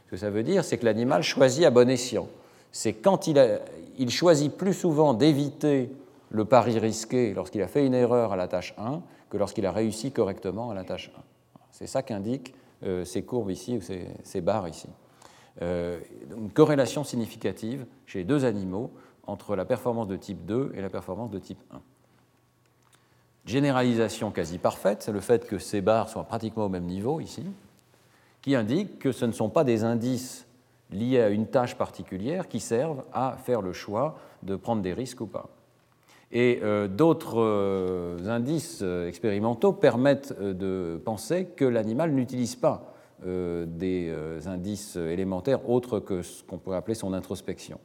[0.06, 2.28] Ce que ça veut dire, c'est que l'animal choisit à bon escient.
[2.72, 5.92] C'est quand il, choisit plus souvent d'éviter
[6.30, 9.72] le pari risqué lorsqu'il a fait une erreur à la tâche 1 que lorsqu'il a
[9.72, 11.22] réussi correctement à la tâche 1.
[11.72, 14.88] C'est ça qu'indiquent euh, ces courbes ici, ou ces, ces barres ici.
[15.62, 16.00] Euh,
[16.38, 18.92] une corrélation significative chez les deux animaux
[19.28, 21.82] entre la performance de type 2 et la performance de type 1.
[23.45, 27.43] Généralisation quasi parfaite, c'est le fait que ces barres soient pratiquement au même niveau ici,
[28.41, 30.45] qui indique que ce ne sont pas des indices
[30.91, 35.21] liés à une tâche particulière qui servent à faire le choix de prendre des risques
[35.21, 35.49] ou pas.
[36.32, 42.91] Et euh, d'autres euh, indices expérimentaux permettent de penser que l'animal n'utilise pas
[43.27, 47.80] euh, des euh, indices élémentaires autres que ce qu'on pourrait appeler son introspection.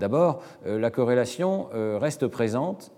[0.00, 2.90] D'abord, euh, la corrélation reste présente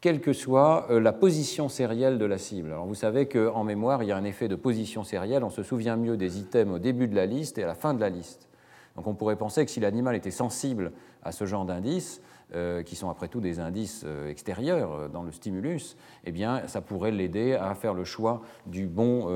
[0.00, 2.72] quelle que soit la position sérielle de la cible.
[2.72, 5.62] Alors vous savez qu'en mémoire, il y a un effet de position sérielle, on se
[5.62, 8.08] souvient mieux des items au début de la liste et à la fin de la
[8.08, 8.48] liste.
[8.96, 12.96] Donc on pourrait penser que si l'animal était sensible à ce genre d'indice, euh, qui
[12.96, 17.12] sont après tout des indices euh, extérieurs euh, dans le stimulus, eh bien, ça pourrait
[17.12, 19.28] l'aider à faire le choix du bon,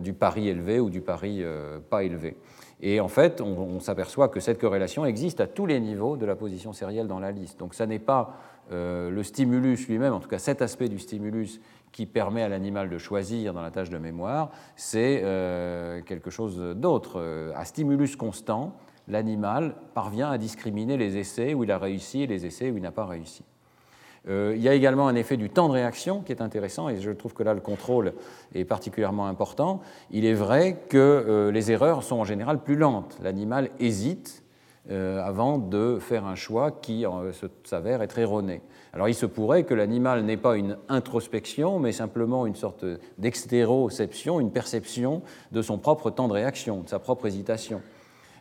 [0.00, 1.42] du pari élevé ou du pari
[1.90, 2.36] pas élevé.
[2.80, 6.36] Et en fait, on, s'aperçoit que cette corrélation existe à tous les niveaux de la
[6.36, 7.58] position sérielle dans la liste.
[7.58, 8.36] Donc, ça n'est pas
[8.70, 11.60] le stimulus lui-même, en tout cas cet aspect du stimulus
[11.92, 15.22] qui permet à l'animal de choisir dans la tâche de mémoire, c'est
[16.06, 17.52] quelque chose d'autre.
[17.54, 18.76] À stimulus constant,
[19.08, 22.82] l'animal parvient à discriminer les essais où il a réussi et les essais où il
[22.82, 23.44] n'a pas réussi.
[24.28, 26.96] Euh, il y a également un effet du temps de réaction qui est intéressant, et
[26.96, 28.14] je trouve que là le contrôle
[28.54, 29.80] est particulièrement important.
[30.10, 33.18] Il est vrai que euh, les erreurs sont en général plus lentes.
[33.22, 34.43] L'animal hésite euh,
[34.90, 37.06] avant de faire un choix qui
[37.64, 38.60] s'avère être erroné.
[38.92, 42.84] Alors il se pourrait que l'animal n'ait pas une introspection, mais simplement une sorte
[43.18, 47.80] d'extéroception, une perception de son propre temps de réaction, de sa propre hésitation.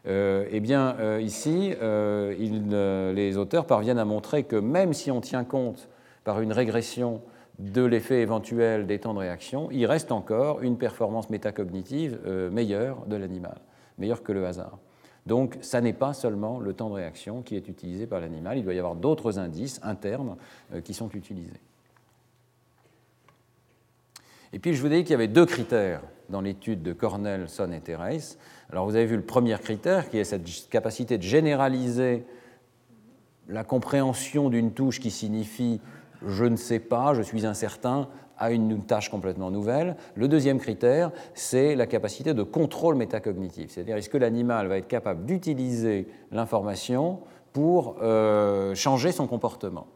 [0.06, 5.21] Euh, eh bien, euh, ici, euh, les auteurs parviennent à montrer que même si on
[5.21, 5.89] tient compte
[6.23, 7.21] par une régression
[7.60, 12.19] de l'effet éventuel des temps de réaction, il reste encore une performance métacognitive
[12.51, 13.58] meilleure de l'animal,
[13.99, 14.79] meilleure que le hasard.
[15.25, 18.63] Donc, ça n'est pas seulement le temps de réaction qui est utilisé par l'animal, il
[18.63, 20.36] doit y avoir d'autres indices internes
[20.83, 21.62] qui sont utilisés.
[24.51, 27.47] Et puis, je vous ai dit qu'il y avait deux critères dans l'étude de Cornell,
[27.47, 28.38] Son et Thérèse.
[28.69, 32.25] Alors vous avez vu le premier critère qui est cette capacité de généraliser
[33.47, 35.79] la compréhension d'une touche qui signifie
[36.25, 38.07] je ne sais pas, je suis incertain
[38.43, 39.95] à une tâche complètement nouvelle.
[40.15, 44.88] Le deuxième critère, c'est la capacité de contrôle métacognitif, c'est-à-dire est-ce que l'animal va être
[44.88, 47.19] capable d'utiliser l'information
[47.53, 49.88] pour euh, changer son comportement?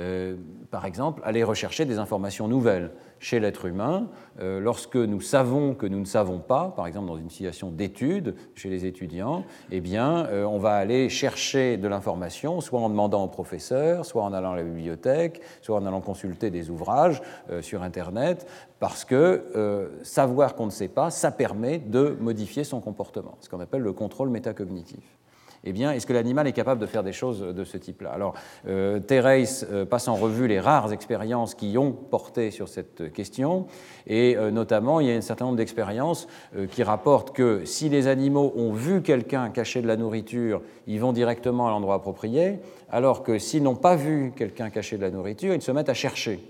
[0.00, 0.34] Euh,
[0.70, 4.08] par exemple, aller rechercher des informations nouvelles chez l'être humain,
[4.40, 8.34] euh, lorsque nous savons que nous ne savons pas, par exemple dans une situation d'étude
[8.56, 13.22] chez les étudiants, eh bien, euh, on va aller chercher de l'information, soit en demandant
[13.22, 17.22] au professeur, soit en allant à la bibliothèque, soit en allant consulter des ouvrages
[17.60, 18.46] sur Internet,
[18.80, 23.60] parce que savoir qu'on ne sait pas, ça permet de modifier son comportement, ce qu'on
[23.60, 25.18] appelle le contrôle métacognitif
[25.66, 28.10] eh bien, est-ce que l'animal est capable de faire des choses de ce type-là?
[28.10, 28.34] Alors,
[28.68, 33.66] euh, Thérèse euh, passe en revue les rares expériences qui ont porté sur cette question,
[34.06, 36.28] et euh, notamment, il y a un certain nombre d'expériences
[36.70, 41.12] qui rapportent que si les animaux ont vu quelqu'un cacher de la nourriture, ils vont
[41.12, 42.58] directement à l'endroit approprié,
[42.90, 45.94] alors que s'ils n'ont pas vu quelqu'un cacher de la nourriture, ils se mettent à
[45.94, 46.40] chercher.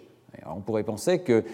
[0.47, 1.45] on pourrait penser que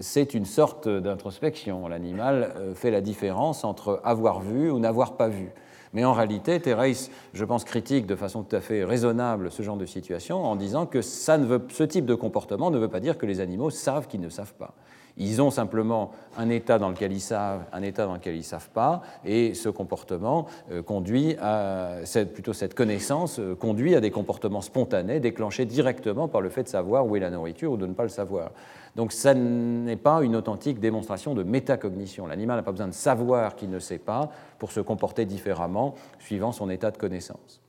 [0.00, 1.88] c'est une sorte d'introspection.
[1.88, 5.50] L'animal fait la différence entre avoir vu ou n'avoir pas vu.
[5.92, 9.76] Mais en réalité, Thérèse, je pense, critique de façon tout à fait raisonnable ce genre
[9.76, 13.00] de situation en disant que ça ne veut, ce type de comportement ne veut pas
[13.00, 14.74] dire que les animaux savent qu'ils ne savent pas.
[15.16, 18.44] Ils ont simplement un état dans lequel ils savent, un état dans lequel ils ne
[18.44, 21.96] savent pas, et ce comportement euh, conduit à,
[22.32, 26.68] plutôt cette connaissance euh, conduit à des comportements spontanés déclenchés directement par le fait de
[26.68, 28.52] savoir où est la nourriture ou de ne pas le savoir.
[28.96, 32.26] Donc ça n'est pas une authentique démonstration de métacognition.
[32.26, 36.52] L'animal n'a pas besoin de savoir qu'il ne sait pas pour se comporter différemment suivant
[36.52, 37.60] son état de connaissance.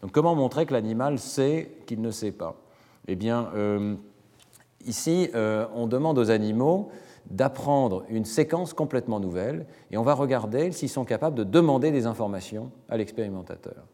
[0.00, 2.56] Donc comment montrer que l'animal sait qu'il ne sait pas?
[3.06, 3.94] Eh bien, euh,
[4.84, 6.90] ici, euh, on demande aux animaux
[7.30, 12.06] d'apprendre une séquence complètement nouvelle et on va regarder s'ils sont capables de demander des
[12.06, 13.84] informations à l'expérimentateur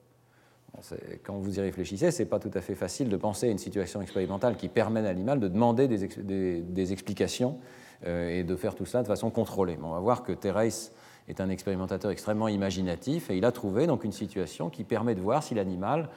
[1.24, 3.58] quand vous y réfléchissez, ce n'est pas tout à fait facile de penser à une
[3.58, 7.58] situation expérimentale qui permet à l'animal de demander des, explications
[8.06, 9.78] euh, et de faire tout cela de façon contrôlée.
[9.82, 10.92] on va voir que Thérèse
[11.28, 15.20] est un expérimentateur extrêmement imaginatif et il a trouvé donc une situation qui permet de
[15.20, 16.08] voir si l'animal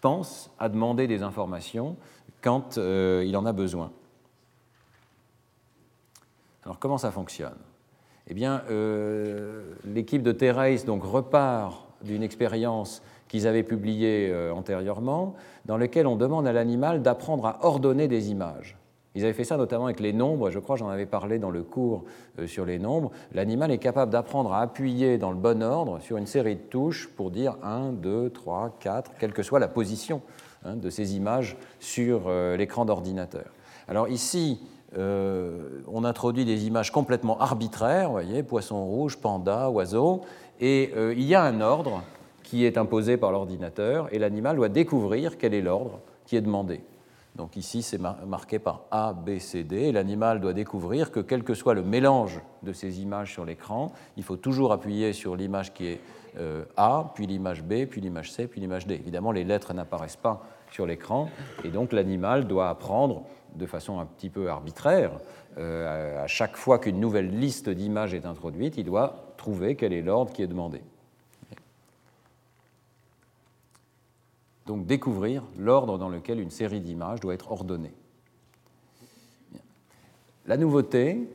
[0.00, 1.96] pense à demander des informations
[2.40, 3.92] quand euh, il en a besoin.
[6.64, 7.56] Alors comment ça fonctionne?
[8.26, 15.34] Eh bien, euh, l'équipe de Thérèse donc repart d'une expérience qu'ils avaient publié euh, antérieurement,
[15.66, 18.76] dans lequel on demande à l'animal d'apprendre à ordonner des images.
[19.14, 21.62] Ils avaient fait ça notamment avec les nombres, je crois j'en avais parlé dans le
[21.62, 22.04] cours
[22.38, 23.10] euh, sur les nombres.
[23.32, 27.08] L'animal est capable d'apprendre à appuyer dans le bon ordre sur une série de touches
[27.08, 30.22] pour dire 1, 2, 3, 4, quelle que soit la position
[30.64, 33.46] hein, de ces images sur euh, l'écran d'ordinateur.
[33.88, 34.60] Alors ici,
[34.96, 40.22] on introduit des images complètement arbitraires, vous voyez, poisson rouge, panda, oiseau,
[40.60, 42.02] et il y a un ordre
[42.48, 46.80] qui est imposé par l'ordinateur et l'animal doit découvrir quel est l'ordre qui est demandé.
[47.36, 49.76] Donc ici, c'est marqué par A, B, C, D.
[49.76, 53.92] Et l'animal doit découvrir que quel que soit le mélange de ces images sur l'écran,
[54.16, 56.00] il faut toujours appuyer sur l'image qui est
[56.38, 58.94] euh, A, puis l'image B, puis l'image C, puis l'image D.
[58.94, 61.28] Évidemment, les lettres n'apparaissent pas sur l'écran,
[61.64, 63.24] et donc l'animal doit apprendre
[63.54, 65.12] de façon un petit peu arbitraire,
[65.58, 70.02] euh, à chaque fois qu'une nouvelle liste d'images est introduite, il doit trouver quel est
[70.02, 70.80] l'ordre qui est demandé.
[74.68, 77.94] Donc découvrir l'ordre dans lequel une série d'images doit être ordonnée.
[80.44, 81.26] La nouveauté,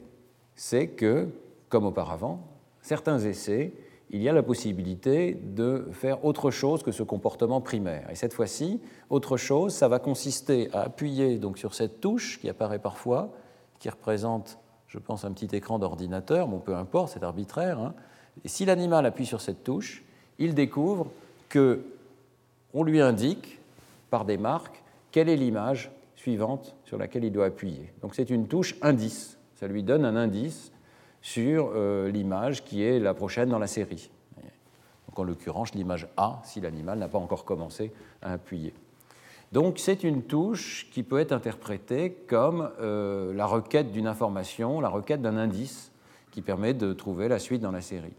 [0.56, 1.30] c'est que,
[1.68, 2.46] comme auparavant,
[2.84, 3.74] certains essais,
[4.12, 8.08] il y a la possibilité de faire autre chose que ce comportement primaire.
[8.12, 8.80] Et cette fois-ci,
[9.10, 13.34] autre chose, ça va consister à appuyer donc sur cette touche qui apparaît parfois,
[13.80, 17.80] qui représente, je pense, un petit écran d'ordinateur, bon, peu importe, c'est arbitraire.
[17.80, 17.96] Hein.
[18.46, 20.04] Et si l'animal appuie sur cette touche,
[20.38, 21.08] il découvre
[21.50, 21.84] que
[22.74, 23.59] on lui indique
[24.09, 27.93] par des marques quelle est l'image suivante sur laquelle il doit appuyer.
[28.01, 29.38] Donc c'est une touche indice.
[29.55, 30.71] Ça lui donne un indice
[31.21, 34.09] sur euh, l'image qui est la prochaine dans la série.
[35.07, 38.74] Donc en l'occurrence l'image A si l'animal n'a pas encore commencé à appuyer.
[39.51, 44.89] Donc c'est une touche qui peut être interprétée comme euh, la requête d'une information, la
[44.89, 45.91] requête d'un indice
[46.32, 48.15] qui permet de trouver la suite dans la série.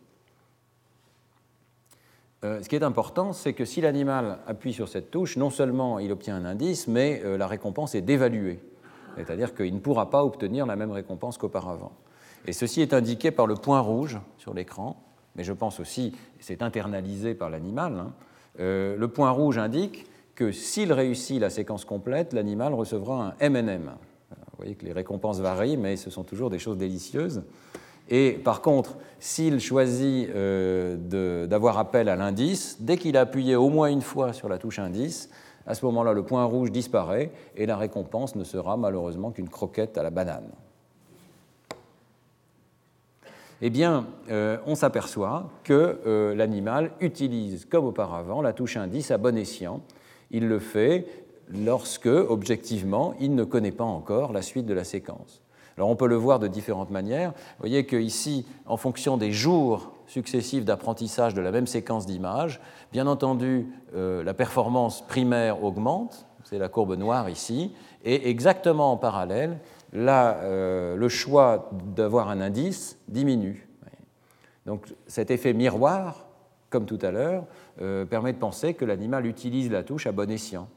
[2.44, 5.98] Euh, ce qui est important, c'est que si l'animal appuie sur cette touche, non seulement
[5.98, 8.60] il obtient un indice, mais euh, la récompense est dévaluée.
[9.16, 11.92] C'est-à-dire qu'il ne pourra pas obtenir la même récompense qu'auparavant.
[12.46, 15.02] Et ceci est indiqué par le point rouge sur l'écran,
[15.36, 17.94] mais je pense aussi, c'est internalisé par l'animal.
[17.94, 18.12] Hein.
[18.60, 23.92] Euh, le point rouge indique que s'il réussit la séquence complète, l'animal recevra un MNM.
[24.30, 27.44] Vous voyez que les récompenses varient, mais ce sont toujours des choses délicieuses.
[28.10, 33.70] Et par contre, s'il choisit euh, d'avoir appel à l'indice, dès qu'il a appuyé au
[33.70, 35.30] moins une fois sur la touche indice,
[35.66, 39.96] à ce moment-là, le point rouge disparaît et la récompense ne sera malheureusement qu'une croquette
[39.96, 40.50] à la banane.
[43.62, 49.16] Eh bien, euh, on s'aperçoit que euh, l'animal utilise, comme auparavant, la touche indice à
[49.16, 49.80] bon escient.
[50.30, 51.06] Il le fait
[51.48, 55.43] lorsque, objectivement, il ne connaît pas encore la suite de la séquence.
[55.76, 57.30] Alors on peut le voir de différentes manières.
[57.30, 62.60] Vous voyez qu'ici, en fonction des jours successifs d'apprentissage de la même séquence d'images,
[62.92, 67.72] bien entendu, euh, la performance primaire augmente, c'est la courbe noire ici,
[68.04, 69.58] et exactement en parallèle,
[69.92, 73.68] là, euh, le choix d'avoir un indice diminue.
[74.66, 76.26] Donc cet effet miroir,
[76.70, 77.44] comme tout à l'heure,
[77.80, 80.68] euh, permet de penser que l'animal utilise la touche à bon escient.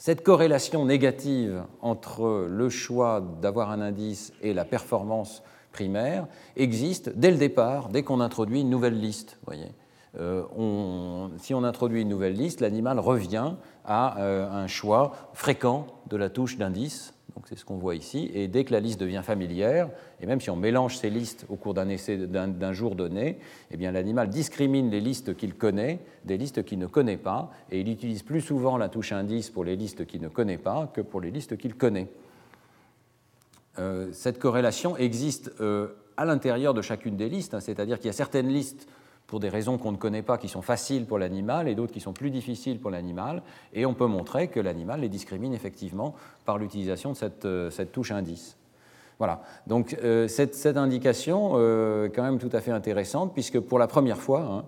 [0.00, 5.42] Cette corrélation négative entre le choix d'avoir un indice et la performance
[5.72, 6.26] primaire
[6.56, 9.38] existe dès le départ, dès qu'on introduit une nouvelle liste.
[9.44, 9.74] Voyez.
[10.18, 13.52] Euh, si on introduit une nouvelle liste, l'animal revient
[13.84, 17.12] à euh, un choix fréquent de la touche d'indice
[17.46, 18.30] c'est ce qu'on voit ici.
[18.34, 19.88] Et dès que la liste devient familière,
[20.22, 23.38] et même si on mélange ces listes au cours d'un essai d'un jour donné,
[23.70, 27.88] eh l'animal discrimine les listes qu'il connaît des listes qu'il ne connaît pas, et il
[27.88, 31.20] utilise plus souvent la touche indice pour les listes qu'il ne connaît pas que pour
[31.20, 32.08] les listes qu'il connaît.
[33.78, 38.10] Euh, cette corrélation existe euh, à l'intérieur de chacune des listes, hein, c'est-à-dire qu'il y
[38.10, 38.86] a certaines listes
[39.26, 42.00] pour des raisons qu'on ne connaît pas, qui sont faciles pour l'animal, et d'autres qui
[42.00, 43.42] sont plus difficiles pour l'animal.
[43.72, 48.10] Et on peut montrer que l'animal les discrimine effectivement par l'utilisation de cette, euh, touche
[48.10, 48.56] indice.
[49.20, 49.42] Voilà.
[49.66, 53.86] Donc euh, cette, indication euh, est quand même tout à fait intéressante, puisque pour la
[53.86, 54.64] première fois, hein,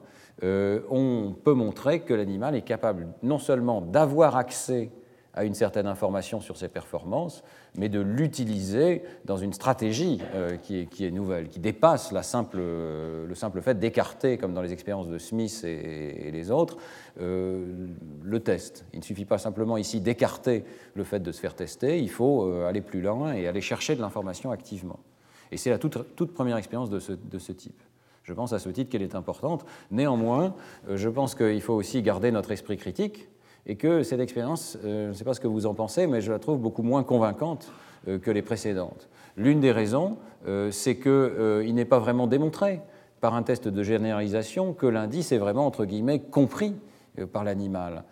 [0.91, 4.91] on peut montrer que l'animal est capable non seulement d'avoir accès
[5.33, 7.43] à une certaine information sur ses performances,
[7.77, 13.63] mais de l'utiliser dans une stratégie euh, qui, est, nouvelle, qui dépasse simple, le simple
[13.63, 16.77] fait d'écarter, comme dans les expériences de Smith et, les autres,
[17.21, 17.89] euh,
[18.23, 18.85] le test.
[18.93, 20.65] Il ne suffit pas simplement ici d'écarter
[20.95, 23.97] le fait de se faire tester, il faut euh, aller plus loin et aller chercher
[23.97, 25.01] de l'information activement.
[25.51, 27.81] Et c'est la toute, toute, première expérience de ce, de ce type.
[28.23, 29.67] Je pense à ce titre qu'elle est importante.
[29.91, 30.55] Néanmoins,
[30.89, 33.29] je pense qu'il faut aussi garder notre esprit critique
[33.67, 36.21] et que cette expérience, euh, je ne sais pas ce que vous en pensez, mais
[36.21, 37.73] je la trouve beaucoup moins convaincante
[38.09, 39.09] euh, que les précédentes.
[39.37, 42.81] L'une des raisons, euh, c'est qu'il n'est pas vraiment démontré
[43.21, 46.75] par un test de généralisation que l'indice est vraiment, entre guillemets, compris
[47.33, 48.05] par l'animal,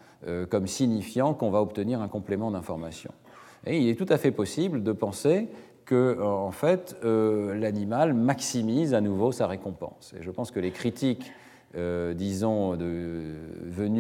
[0.50, 3.10] comme signifiant qu'on va obtenir un complément d'information.
[3.66, 5.48] Et il est tout à fait possible de penser
[5.84, 10.14] que, en fait, l'animal maximise à nouveau sa récompense.
[10.16, 11.32] Et je pense que les critiques
[11.76, 13.22] euh, disons, de,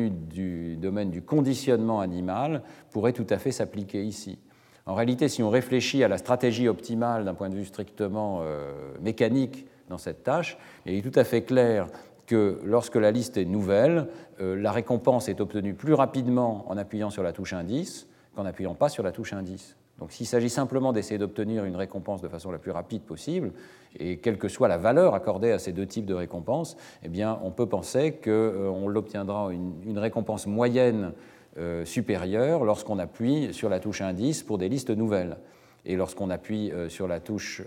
[0.08, 4.38] du domaine du conditionnement animal pourrait tout à fait s'appliquer ici.
[4.86, 8.72] En réalité, si on réfléchit à la stratégie optimale d'un point de vue strictement euh,
[9.00, 11.86] mécanique dans cette tâche, il est tout à fait clair
[12.26, 14.08] que lorsque la liste est nouvelle,
[14.40, 18.74] euh, la récompense est obtenue plus rapidement en appuyant sur la touche indice qu'en n'appuyant
[18.74, 19.76] pas sur la touche indice.
[19.98, 23.52] Donc s'il s'agit simplement d'essayer d'obtenir une récompense de façon la plus rapide possible,
[23.98, 27.38] et quelle que soit la valeur accordée à ces deux types de récompenses, eh bien,
[27.42, 31.12] on peut penser qu'on euh, l'obtiendra une, récompense moyenne
[31.58, 35.38] euh, supérieure lorsqu'on appuie sur la touche indice pour des listes nouvelles
[35.84, 37.62] et lorsqu'on appuie euh, sur la touche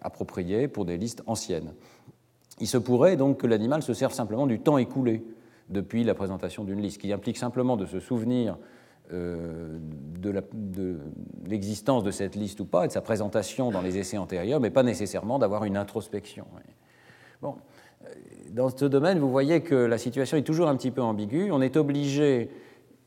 [0.00, 1.72] appropriée pour des listes anciennes.
[2.60, 5.24] Il se pourrait donc que l'animal se serve simplement du temps écoulé
[5.68, 8.56] depuis la présentation d'une liste, qui implique simplement de se souvenir euh,
[9.10, 10.98] de
[11.46, 14.70] l'existence de, cette liste ou pas, et de sa présentation dans les essais antérieurs, mais
[14.70, 16.46] pas nécessairement d'avoir une introspection.
[17.42, 17.56] Bon,
[18.04, 18.08] euh,
[18.50, 21.50] dans ce domaine, vous voyez que la situation est toujours un petit peu ambiguë.
[21.50, 22.50] On est obligé,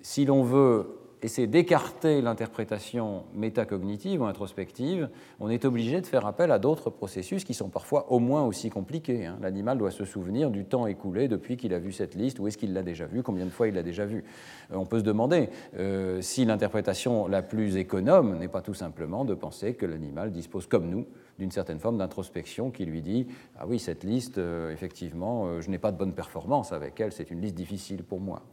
[0.01, 5.09] si l'on veut essayer d'écarter l'interprétation métacognitive ou introspective,
[5.39, 8.69] on est obligé de faire appel à d'autres processus qui sont parfois au moins aussi
[8.69, 9.25] compliqués.
[9.25, 9.37] Hein.
[9.41, 12.57] L'animal doit se souvenir du temps écoulé depuis qu'il a vu cette liste, où est-ce
[12.57, 14.23] qu'il l'a déjà vu, combien de fois il l'a déjà vu.
[14.71, 19.25] Euh, on peut se demander euh, si l'interprétation la plus économe n'est pas tout simplement
[19.25, 21.05] de penser que l'animal dispose comme nous
[21.39, 23.27] d'une certaine forme d'introspection qui lui dit
[23.57, 27.31] Ah oui, cette liste, euh, effectivement, je n'ai pas de bonne performance avec elle, c'est
[27.31, 28.43] une liste difficile pour moi.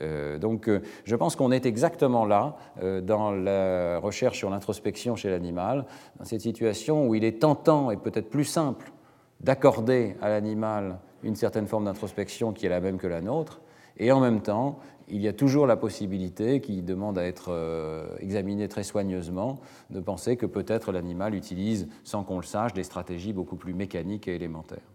[0.00, 5.16] Euh, donc euh, je pense qu'on est exactement là euh, dans la recherche sur l'introspection
[5.16, 5.84] chez l'animal,
[6.18, 8.92] dans cette situation où il est tentant et peut-être plus simple
[9.40, 13.60] d'accorder à l'animal une certaine forme d'introspection qui est la même que la nôtre,
[13.98, 14.78] et en même temps,
[15.08, 17.52] il y a toujours la possibilité, qui demande à être
[18.20, 23.32] examinée très soigneusement, de penser que peut-être l'animal utilise, sans qu'on le sache, des stratégies
[23.32, 24.92] beaucoup plus mécaniques et élémentaires.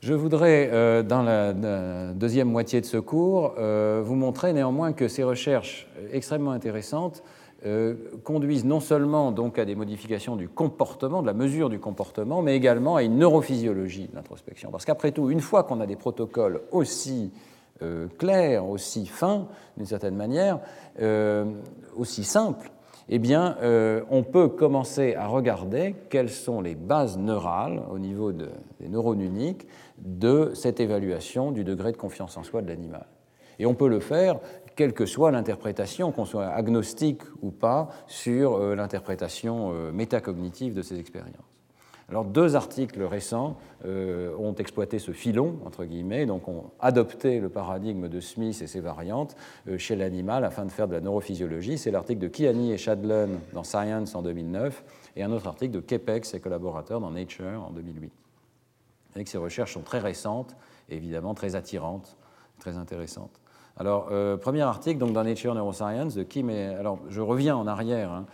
[0.00, 1.52] Je voudrais, euh, dans la,
[2.14, 7.24] deuxième moitié de ce cours, euh, vous montrer néanmoins que ces recherches extrêmement intéressantes
[7.66, 7.94] euh,
[8.24, 12.56] conduisent non seulement donc à des modifications du comportement, de la mesure du comportement, mais
[12.56, 14.70] également à une neurophysiologie de l'introspection.
[14.70, 17.32] Parce qu'après tout, une fois qu'on a des protocoles aussi
[18.18, 19.46] clairs, aussi fins,
[19.76, 20.58] d'une certaine manière,
[21.96, 22.72] aussi simples,
[23.08, 28.32] eh bien, euh, on peut commencer à regarder quelles sont les bases neurales au niveau
[28.32, 29.66] des neurones uniques
[29.98, 33.06] de cette évaluation du degré de confiance en soi de l'animal.
[33.58, 34.38] Et on peut le faire
[34.78, 40.82] quelle que soit l'interprétation, qu'on soit agnostique ou pas, sur euh, l'interprétation euh, métacognitive de
[40.82, 41.34] ces expériences.
[42.08, 47.48] Alors deux articles récents euh, ont exploité ce filon, entre guillemets, donc ont adopté le
[47.48, 49.34] paradigme de Smith et ses variantes
[49.78, 51.76] chez l'animal afin de faire de la neurophysiologie.
[51.76, 54.84] C'est l'article de Kiani et Shadlen dans Science en 2009
[55.16, 58.12] et un autre article de Kepex et collaborateurs dans Nature en 2008.
[59.16, 60.54] Et que ces recherches sont très récentes
[60.88, 62.16] évidemment très attirantes,
[62.60, 63.40] très intéressantes.
[63.78, 66.66] Alors, euh, premier article donc, dans Nature Neuroscience de Kim et.
[66.74, 68.26] Alors, je reviens en arrière hein,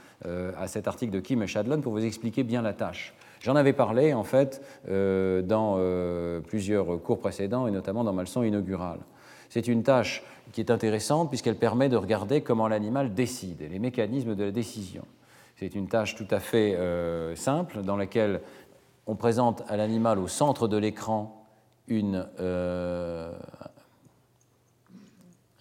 [0.58, 3.14] à cet article de Kim et Shadlen pour vous expliquer bien la tâche.
[3.44, 8.22] J'en avais parlé en fait euh, dans euh, plusieurs cours précédents et notamment dans ma
[8.22, 9.00] leçon inaugurale.
[9.50, 10.22] C'est une tâche
[10.52, 14.50] qui est intéressante puisqu'elle permet de regarder comment l'animal décide et les mécanismes de la
[14.50, 15.04] décision.
[15.56, 18.40] C'est une tâche tout à fait euh, simple dans laquelle
[19.06, 21.46] on présente à l'animal au centre de l'écran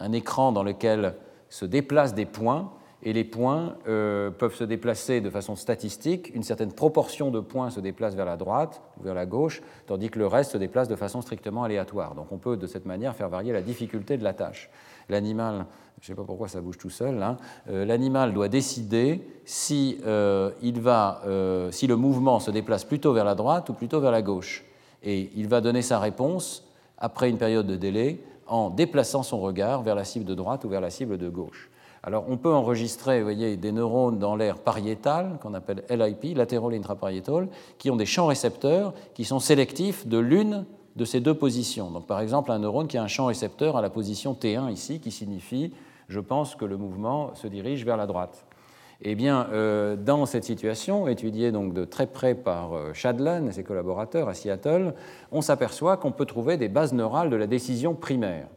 [0.03, 1.15] un écran dans lequel
[1.49, 2.71] se déplacent des points
[3.03, 6.33] et les points euh, peuvent se déplacer de façon statistique.
[6.33, 10.09] Une certaine proportion de points se déplace vers la droite ou vers la gauche, tandis
[10.09, 12.15] que le reste se déplace de façon strictement aléatoire.
[12.15, 14.69] Donc on peut de cette manière faire varier la difficulté de la tâche.
[15.09, 15.65] L'animal,
[15.99, 17.37] je ne sais pas pourquoi ça bouge tout seul, hein,
[17.69, 21.21] euh, l'animal doit décider si, euh, il va,
[21.71, 24.65] si le mouvement se déplace plutôt vers la droite ou plutôt vers la gauche.
[25.01, 26.65] Et il va donner sa réponse
[26.97, 30.69] après une période de délai en déplaçant son regard vers la cible de droite ou
[30.69, 31.69] vers la cible de gauche.
[32.05, 37.47] Alors, on peut enregistrer voyez, des neurones dans l'air pariétal, qu'on appelle LIP, latéral intraparietal,
[37.77, 40.65] qui ont des champs récepteurs qui sont sélectifs de l'une
[40.97, 41.91] de ces deux positions.
[41.91, 44.99] Donc, par exemple, un neurone qui a un champ récepteur à la position T1 ici,
[44.99, 45.71] qui signifie
[46.09, 48.45] je pense que le mouvement se dirige vers la droite.
[49.01, 53.51] Eh bien, euh, dans cette situation, étudiée donc de très près par euh, Shadlan et
[53.51, 54.93] ses collaborateurs à Seattle,
[55.31, 58.47] on s'aperçoit qu'on peut trouver des bases neurales de la décision primaire.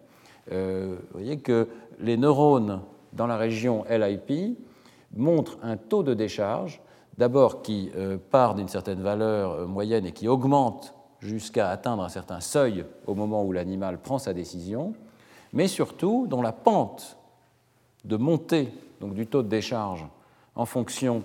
[0.53, 1.68] Euh, vous voyez que
[1.99, 2.80] les neurones
[3.12, 4.59] dans la région LIP
[5.16, 6.80] montre un taux de décharge,
[7.18, 12.41] d'abord qui euh, part d'une certaine valeur moyenne et qui augmente jusqu'à atteindre un certain
[12.41, 14.95] seuil au moment où l'animal prend sa décision,
[15.53, 17.16] mais surtout dont la pente
[18.05, 18.68] de montée
[19.01, 20.07] donc du taux de décharge
[20.57, 21.23] en fonction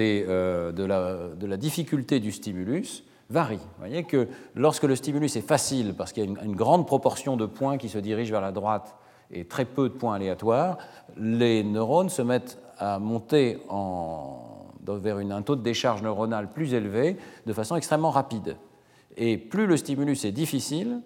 [0.00, 3.60] euh, de, la, difficulté du stimulus varie.
[3.78, 7.36] Voyez que lorsque le stimulus est facile, parce qu'il y a une, une grande proportion
[7.36, 8.96] de points qui se dirigent vers la droite
[9.30, 10.78] et très peu de points aléatoires,
[11.16, 13.58] les neurones se mettent à monter
[14.86, 17.16] vers un taux de décharge neuronale plus élevé
[17.46, 18.56] de façon extrêmement rapide.
[19.16, 21.00] Et plus le stimulus est difficile,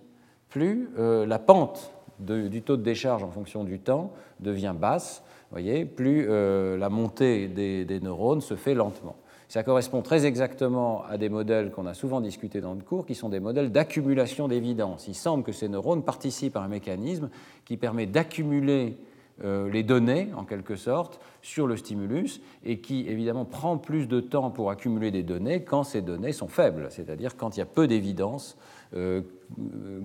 [0.49, 5.85] plus euh, la pente du taux de décharge en fonction du temps devient basse, voyez,
[5.85, 9.17] plus euh, la montée des neurones se fait lentement.
[9.49, 13.15] Ça correspond très exactement à des modèles qu'on a souvent discutés dans le cours, qui
[13.15, 15.09] sont des modèles d'accumulation d'évidence.
[15.09, 17.31] Il semble que ces neurones participent à un mécanisme
[17.65, 18.99] qui permet d'accumuler
[19.43, 24.21] euh, les données, en quelque sorte, sur le stimulus et qui, évidemment, prend plus de
[24.21, 27.67] temps pour accumuler des données quand ces données sont faibles, c'est-à-dire quand il y a
[27.67, 28.59] peu d'évidence
[28.95, 29.23] euh,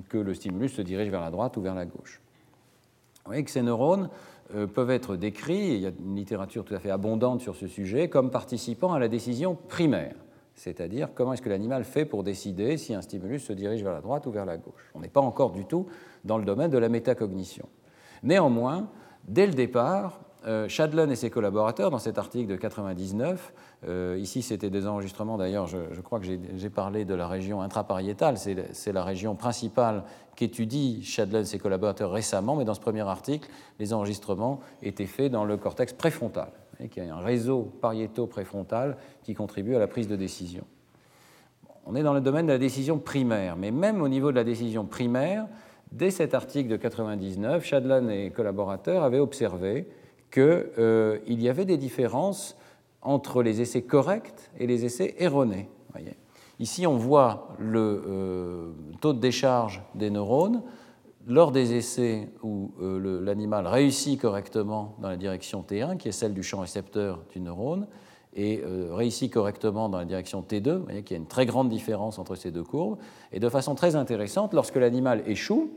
[0.08, 2.22] que le stimulus se dirige vers la droite ou vers la gauche.
[3.26, 4.10] Vous voyez que ces neurones
[4.74, 8.10] peuvent être décrits, il y a une littérature tout à fait abondante sur ce sujet,
[8.10, 10.16] comme participant à la décision primaire,
[10.56, 14.02] c'est-à-dire comment est-ce que l'animal fait pour décider si un stimulus se dirige vers la
[14.02, 14.92] droite ou vers la gauche?
[14.94, 15.88] On n'est pas encore du tout
[16.24, 17.68] dans le domaine de la métacognition.
[18.22, 18.90] Néanmoins,
[19.28, 20.23] dès le départ, euh,
[20.68, 23.54] Shadlen et ses collaborateurs, dans cet article de 99,
[23.88, 28.38] euh, ici c'était des enregistrements d'ailleurs, je, crois que j'ai parlé de la région intrapariétale,
[28.38, 30.04] c'est la région principale
[30.36, 35.32] qu'étudie Shadlen et ses collaborateurs récemment, mais dans ce premier article, les enregistrements étaient faits
[35.32, 36.52] dans le cortex préfrontal,
[36.92, 40.64] qui a un réseau pariéto-préfrontal qui contribue à la prise de décision.
[41.86, 44.44] On est dans le domaine de la décision primaire, mais même au niveau de la
[44.44, 45.48] décision primaire,
[45.92, 49.88] dès cet article de 99, Shadlan et collaborateurs avaient observé
[50.34, 50.42] qu'il
[50.80, 52.58] euh, y avait des différences
[53.04, 55.70] entre les essais corrects et les essais erronés.
[56.60, 58.72] Ici, on voit le euh,
[59.02, 60.62] taux de décharge des neurones
[61.28, 66.34] lors des essais où euh, l'animal réussit correctement dans la direction T1, qui est celle
[66.34, 67.88] du champ récepteur du neurone,
[68.36, 71.70] et réussit correctement dans la direction T2, vous voyez qu'il y a une très grande
[71.70, 72.98] différence entre ces deux courbes,
[73.32, 75.70] et de façon très intéressante, lorsque l'animal échoue,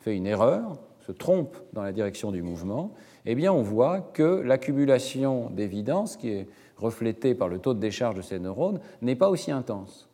[0.00, 0.76] fait une erreur,
[1.06, 2.92] se trompe dans la direction du mouvement,
[3.26, 8.14] eh bien on voit que l'accumulation d'évidence, qui est reflétée par le taux de décharge
[8.14, 10.08] de ces neurones, n'est pas aussi intense.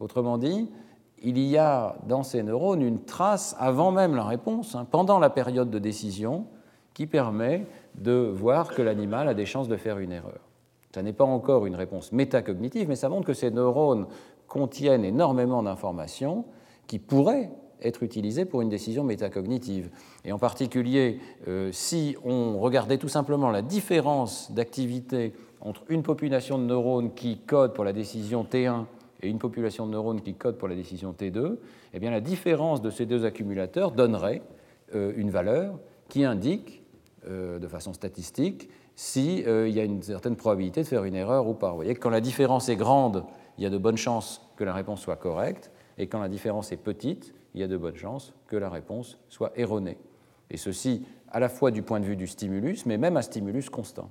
[0.00, 0.68] Autrement dit,
[1.22, 5.30] il y a dans ces neurones une trace avant même la réponse, hein, pendant la
[5.30, 6.46] période de décision,
[6.94, 10.40] qui permet de voir que l'animal a des chances de faire une erreur.
[10.94, 14.06] Ce n'est pas encore une réponse métacognitive, mais ça montre que ces neurones
[14.46, 16.44] contiennent énormément d'informations
[16.86, 17.50] qui pourraient
[17.82, 19.90] être utilisé pour une décision métacognitive.
[20.24, 21.18] Et en particulier,
[21.48, 27.38] euh, si on regardait tout simplement la différence d'activité entre une population de neurones qui
[27.38, 28.84] code pour la décision T1
[29.22, 31.56] et une population de neurones qui code pour la décision T2,
[31.94, 34.42] eh bien la différence de ces deux accumulateurs donnerait
[34.94, 35.78] euh, une valeur
[36.08, 36.82] qui indique,
[37.28, 41.54] euh, de façon statistique, s'il y a une certaine probabilité de faire une erreur ou
[41.54, 41.70] pas.
[41.70, 43.24] Vous voyez que quand la différence est grande,
[43.56, 46.72] il y a de bonnes chances que la réponse soit correcte, et quand la différence
[46.72, 49.98] est petite, il y a de bonnes chances que la réponse soit erronée.
[50.50, 53.70] Et ceci à la fois du point de vue du stimulus, mais même un stimulus
[53.70, 54.10] constant.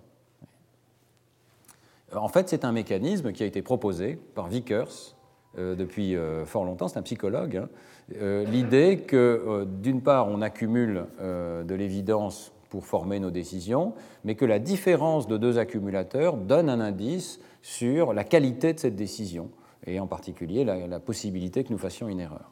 [2.14, 5.16] En fait, c'est un mécanisme qui a été proposé par Vickers
[5.58, 7.58] euh, depuis euh, fort longtemps, c'est un psychologue.
[7.58, 7.70] Hein.
[8.16, 14.46] Euh, l'idée que, d'une part, on accumule de l'évidence pour former nos décisions, mais que
[14.46, 19.50] la différence de deux accumulateurs donne un indice sur la qualité de cette décision,
[19.86, 22.52] et en particulier la possibilité que nous fassions une erreur.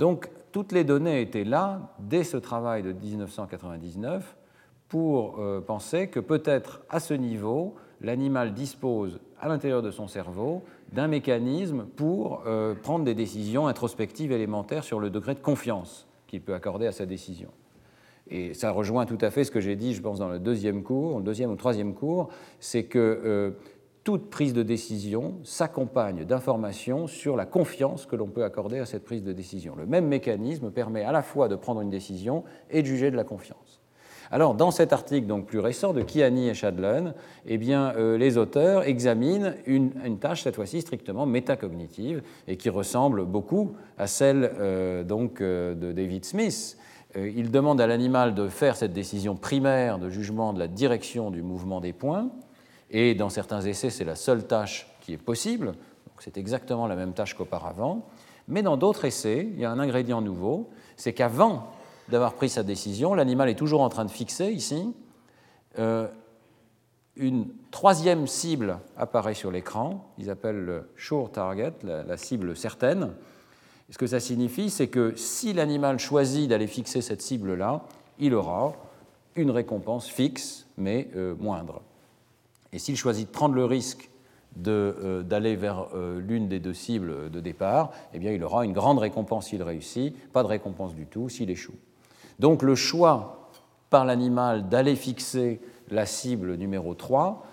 [0.00, 4.34] Donc toutes les données étaient là dès ce travail de 1999
[4.88, 10.64] pour euh, penser que peut-être à ce niveau, l'animal dispose à l'intérieur de son cerveau
[10.90, 16.40] d'un mécanisme pour euh, prendre des décisions introspectives élémentaires sur le degré de confiance qu'il
[16.40, 17.50] peut accorder à sa décision.
[18.26, 20.82] Et ça rejoint tout à fait ce que j'ai dit, je pense, dans le deuxième
[20.82, 23.50] cours, le deuxième ou troisième cours, c'est que euh,
[24.04, 29.04] toute prise de décision s'accompagne d'informations sur la confiance que l'on peut accorder à cette
[29.04, 29.74] prise de décision.
[29.76, 33.16] Le même mécanisme permet à la fois de prendre une décision et de juger de
[33.16, 33.80] la confiance.
[34.32, 37.14] Alors, dans cet article donc plus récent de Kiani et Shadlen,
[37.46, 39.90] eh bien, euh, les auteurs examinent une,
[40.20, 45.90] tâche, cette fois-ci strictement métacognitive, et qui ressemble beaucoup à celle euh, donc, euh, de
[45.90, 46.78] David Smith.
[47.16, 51.42] il demande à l'animal de faire cette décision primaire de jugement de la direction du
[51.42, 52.30] mouvement des points,
[52.90, 55.74] et dans certains essais, c'est la seule tâche qui est possible.
[56.18, 58.06] C'est exactement la même tâche qu'auparavant.
[58.48, 61.70] Mais dans d'autres essais, il y a un ingrédient nouveau, c'est qu'avant
[62.08, 64.92] d'avoir pris sa décision, l'animal est toujours en train de fixer ici.
[65.78, 66.08] Euh,
[67.16, 73.12] une troisième cible apparaît sur l'écran, ils appellent le sure target, la, cible certaine.
[73.88, 77.82] ce que ça signifie, c'est que si l'animal choisit d'aller fixer cette cible-là,
[78.18, 78.74] il aura
[79.36, 81.82] une récompense fixe, mais euh, moindre.
[82.72, 84.10] Et s'il choisit de prendre le risque
[84.66, 88.72] euh, d'aller vers euh, l'une des deux cibles de départ, eh bien, il aura une
[88.72, 91.74] grande récompense s'il réussit, pas de récompense du tout s'il échoue.
[92.38, 93.48] Donc le choix
[93.90, 95.60] par l'animal d'aller fixer
[95.90, 97.44] la cible numéro 3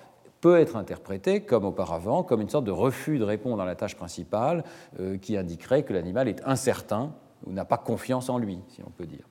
[0.42, 3.96] peut être interprété, comme auparavant, comme une sorte de refus de répondre à la tâche
[3.96, 4.64] principale
[5.00, 7.14] euh, qui indiquerait que l'animal est incertain
[7.46, 9.28] ou n'a pas confiance en lui, si on peut dire.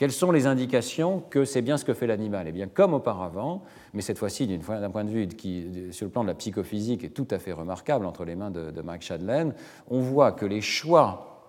[0.00, 2.48] Quelles sont les indications que c'est bien ce que fait l'animal?
[2.48, 6.22] Eh bien, comme auparavant, mais cette fois-ci d'un point de vue qui, sur le plan
[6.22, 9.52] de la psychophysique, est tout à fait remarquable entre les mains de, Mike Shadlen,
[9.90, 11.42] on voit que les choix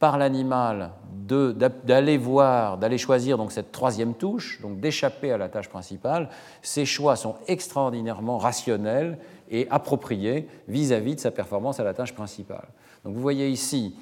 [0.00, 0.94] par l'animal
[1.28, 6.30] d'aller voir, d'aller choisir donc cette troisième touche, donc d'échapper à la tâche principale,
[6.60, 9.16] ces choix sont extraordinairement rationnels
[9.48, 12.66] et appropriés vis-à-vis de sa performance à la tâche principale.
[13.04, 13.94] Donc vous voyez ici,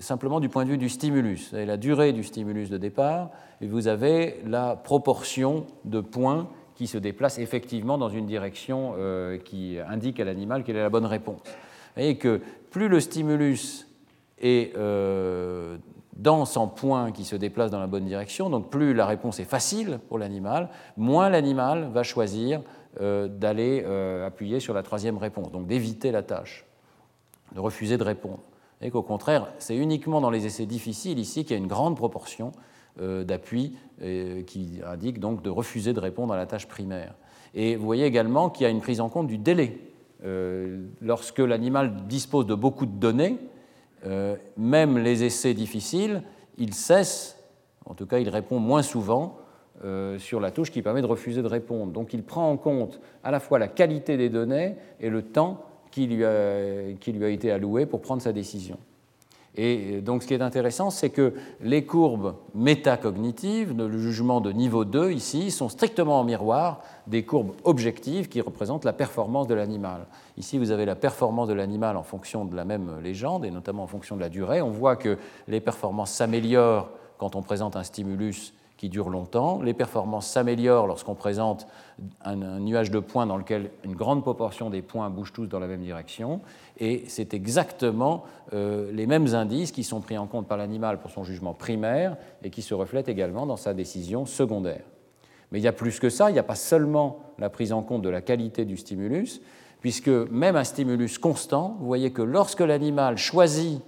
[0.00, 3.30] simplement du point de vue du stimulus, vous avez la durée du stimulus de départ
[3.60, 9.38] et vous avez la proportion de points qui se déplacent effectivement dans une direction euh,
[9.38, 11.40] qui indique à l'animal quelle est la bonne réponse.
[11.44, 13.88] Vous voyez que plus le stimulus
[14.38, 15.78] est euh,
[16.16, 19.44] dense en points qui se déplacent dans la bonne direction, donc plus la réponse est
[19.44, 22.60] facile pour l'animal, moins l'animal va choisir
[23.00, 26.66] euh, d'aller euh, appuyer sur la troisième réponse, donc d'éviter la tâche,
[27.54, 28.40] de refuser de répondre.
[28.80, 31.96] Et qu'au contraire, c'est uniquement dans les essais difficiles ici qu'il y a une grande
[31.96, 32.52] proportion
[33.00, 33.76] euh, d'appui
[34.46, 37.14] qui indique donc de refuser de répondre à la tâche primaire.
[37.54, 39.80] Et vous voyez également qu'il y a une prise en compte du délai.
[41.00, 43.38] lorsque l'animal dispose de beaucoup de données,
[44.04, 46.22] euh, même les essais difficiles,
[46.58, 47.42] il cesse,
[47.86, 49.38] en tout cas il répond moins souvent
[49.84, 51.92] euh, sur la touche qui permet de refuser de répondre.
[51.92, 55.64] Donc il prend en compte à la fois la qualité des données et le temps
[55.96, 58.76] qui lui a, qui lui a été alloué pour prendre sa décision.
[59.54, 61.32] Et donc ce qui est intéressant, c'est que
[61.62, 67.54] les courbes métacognitives, le jugement de niveau 2 ici, sont strictement en miroir des courbes
[67.64, 70.04] objectives qui représentent la performance de l'animal.
[70.36, 73.84] Ici, vous avez la performance de l'animal en fonction de la même légende, et notamment
[73.84, 74.60] en fonction de la durée.
[74.60, 75.16] On voit que
[75.48, 79.62] les performances s'améliorent quand on présente un stimulus qui dure longtemps.
[79.62, 81.66] Les performances s'améliorent lorsqu'on présente
[82.24, 85.66] un, nuage de points dans lequel une grande proportion des points bougent tous dans la
[85.66, 86.40] même direction.
[86.78, 91.10] Et c'est exactement euh, les mêmes indices qui sont pris en compte par l'animal pour
[91.10, 94.84] son jugement primaire et qui se reflètent également dans sa décision secondaire.
[95.52, 97.82] Mais il y a plus que ça, il n'y a pas seulement la prise en
[97.82, 99.40] compte de la qualité du stimulus,
[99.80, 103.80] puisque même un stimulus constant, vous voyez que lorsque l'animal choisit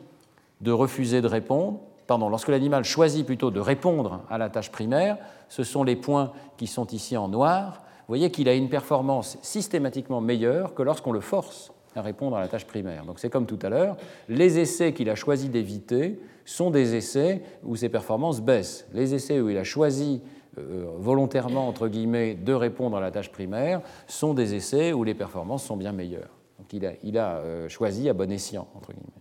[0.60, 5.18] de refuser de répondre, pardon, lorsque l'animal choisit plutôt de répondre à la tâche primaire,
[5.48, 7.82] ce sont les points qui sont ici en noir.
[8.00, 12.40] Vous voyez qu'il a une performance systématiquement meilleure que lorsqu'on le force à répondre à
[12.40, 13.04] la tâche primaire.
[13.04, 13.96] Donc c'est comme tout à l'heure,
[14.28, 18.86] les essais qu'il a choisi d'éviter sont des essais où ses performances baissent.
[18.94, 20.22] Les essais où il a choisi
[20.58, 25.14] euh, volontairement, entre guillemets, de répondre à la tâche primaire sont des essais où les
[25.14, 26.30] performances sont bien meilleures.
[26.58, 29.17] Donc il a, euh, choisi à bon escient, entre guillemets.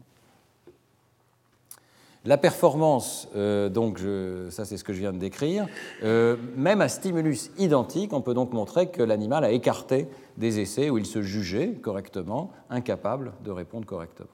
[2.28, 4.02] La performance, euh, donc
[4.50, 5.66] ça c'est ce que je viens de décrire,
[6.04, 10.90] euh, même à stimulus identique, on peut donc montrer que l'animal a écarté des essais
[10.90, 14.28] où il se jugeait correctement, incapable de répondre correctement.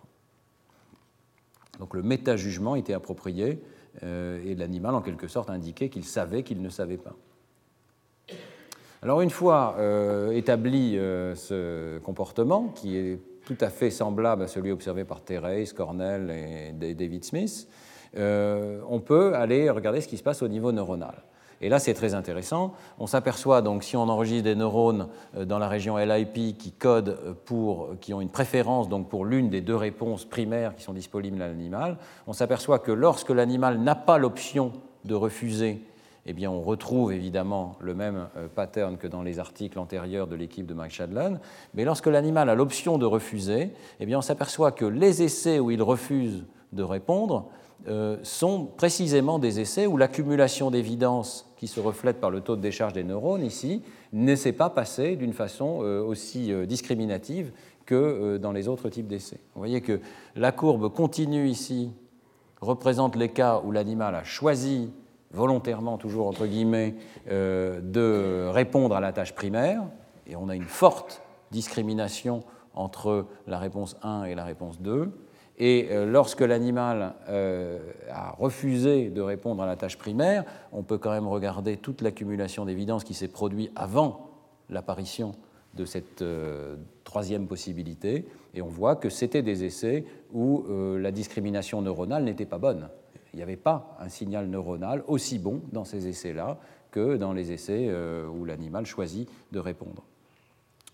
[1.78, 3.62] Donc le méta-jugement était approprié
[4.02, 7.14] euh, et l'animal en quelque sorte indiquait qu'il savait qu'il ne savait pas.
[9.04, 9.76] Alors une fois
[10.32, 16.32] établi ce comportement, qui est tout à fait semblable à celui observé par Thérèse, Cornell
[16.32, 17.68] et David Smith,
[18.16, 21.16] on peut aller regarder ce qui se passe au niveau neuronal.
[21.64, 22.74] Et là, c'est très intéressant.
[23.00, 25.08] On s'aperçoit donc, si on enregistre des neurones
[25.38, 29.50] euh, dans la région LIP qui codent pour, qui ont une préférence donc pour l'une
[29.50, 31.98] des deux réponses primaires qui sont disponibles à l'animal,
[32.28, 34.74] on s'aperçoit que lorsque l'animal n'a pas l'option
[35.06, 35.82] de refuser,
[36.26, 40.36] eh bien, on retrouve évidemment le même euh, pattern que dans les articles antérieurs de
[40.36, 41.40] l'équipe de Mike Shadlan.
[41.76, 45.72] Mais lorsque l'animal a l'option de refuser, eh bien, on s'aperçoit que les essais où
[45.72, 46.44] il refuse
[46.74, 47.50] de répondre
[47.88, 52.62] euh, sont précisément des essais où l'accumulation d'évidence qui se reflète par le taux de
[52.62, 53.82] décharge des neurones ici
[54.14, 57.52] ne s'est pas passée d'une façon euh, aussi euh, discriminative
[57.86, 59.42] que dans les autres types d'essais.
[59.54, 60.00] Vous voyez que
[60.38, 61.92] la courbe continue ici
[62.62, 64.94] représente les cas où l'animal a choisi
[65.32, 66.96] volontairement, toujours entre guillemets,
[67.30, 69.84] de répondre à la tâche primaire,
[70.28, 71.22] et on a une forte
[71.52, 72.40] discrimination
[72.74, 75.12] entre la réponse 1 et la réponse 2.
[75.60, 77.80] Et euh, lorsque l'animal euh,
[78.10, 82.66] a refusé de répondre à la tâche primaire, on peut quand même regarder toute l'accumulation
[82.66, 84.32] d'évidence qui s'est produite avant
[84.70, 85.34] l'apparition
[85.76, 88.26] de cette euh, troisième possibilité,
[88.56, 90.66] et on voit que c'était des essais où
[90.98, 92.90] la discrimination neuronale n'était pas bonne.
[93.34, 96.60] Il n'y avait pas un signal neuronal aussi bon dans ces essais-là
[96.92, 97.92] que dans les essais
[98.32, 100.04] où l'animal choisit de répondre.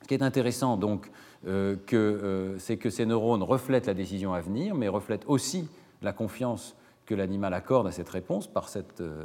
[0.02, 1.12] Ce qui est intéressant, donc,
[1.48, 5.68] euh, euh, c'est que ces neurones reflètent la décision à venir, mais reflètent aussi
[6.02, 6.76] la confiance
[7.06, 9.24] que l'animal accorde à cette réponse par cette euh,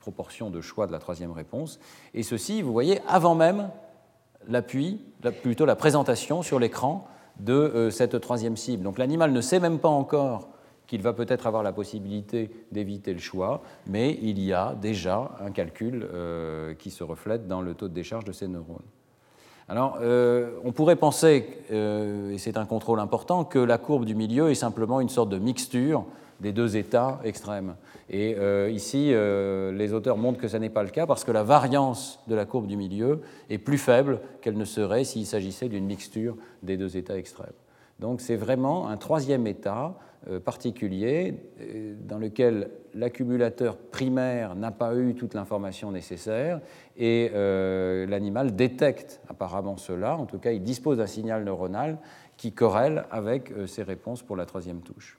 [0.00, 1.80] proportion de choix de la troisième réponse.
[2.14, 3.70] Et ceci, vous voyez, avant même
[4.46, 5.00] l'appui,
[5.42, 7.06] plutôt la présentation sur l'écran
[7.40, 8.82] de cette troisième cible.
[8.82, 10.48] Donc l'animal ne sait même pas encore
[10.86, 15.50] qu'il va peut-être avoir la possibilité d'éviter le choix, mais il y a déjà un
[15.50, 16.08] calcul
[16.78, 18.82] qui se reflète dans le taux de décharge de ces neurones.
[19.70, 24.14] Alors, euh, on pourrait penser, euh, et c'est un contrôle important, que la courbe du
[24.14, 26.06] milieu est simplement une sorte de mixture
[26.40, 27.74] des deux états extrêmes.
[28.08, 31.42] Et euh, ici, les auteurs montrent que ce n'est pas le cas parce que la
[31.42, 35.84] variance de la courbe du milieu est plus faible qu'elle ne serait s'il s'agissait d'une
[35.84, 37.52] mixture des deux états extrêmes.
[37.98, 39.94] Donc c'est vraiment un troisième état
[40.44, 41.34] particulier
[42.06, 46.60] dans lequel l'accumulateur primaire n'a pas eu toute l'information nécessaire
[46.96, 47.30] et
[48.06, 51.98] l'animal détecte apparemment cela, en tout cas il dispose d'un signal neuronal
[52.36, 55.18] qui corrèle avec ses réponses pour la troisième touche.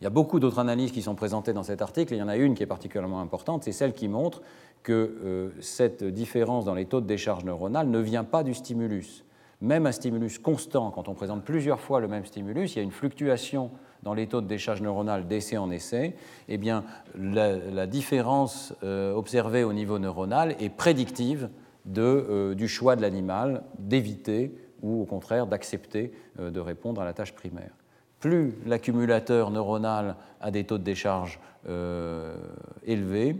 [0.00, 2.28] Il y a beaucoup d'autres analyses qui sont présentées dans cet article, il y en
[2.28, 4.40] a une qui est particulièrement importante, c'est celle qui montre
[4.82, 9.24] que euh, cette différence dans les taux de décharge neuronale ne vient pas du stimulus.
[9.60, 12.82] Même un stimulus constant, quand on présente plusieurs fois le même stimulus, il y a
[12.82, 13.70] une fluctuation
[14.02, 16.16] dans les taux de décharge neuronale d'essai en essai,
[16.48, 16.84] eh bien,
[17.14, 21.50] la, différence euh, observée au niveau neuronal est prédictive
[21.98, 27.34] euh, du choix de l'animal d'éviter ou au contraire d'accepter de répondre à la tâche
[27.34, 27.72] primaire.
[28.20, 32.36] Plus l'accumulateur neuronal a des taux de décharge euh,
[32.84, 33.36] élevés,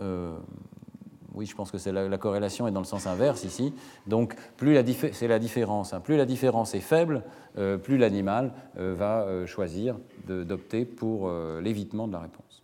[0.00, 0.36] euh,
[1.38, 3.72] oui, je pense que la, corrélation est dans le sens inverse ici.
[4.06, 4.76] Donc, plus
[5.12, 5.94] c'est la différence.
[5.94, 6.00] Hein.
[6.00, 7.22] plus la différence est faible,
[7.56, 11.30] euh, plus l'animal va choisir d'opter pour
[11.62, 12.62] l'évitement de la réponse.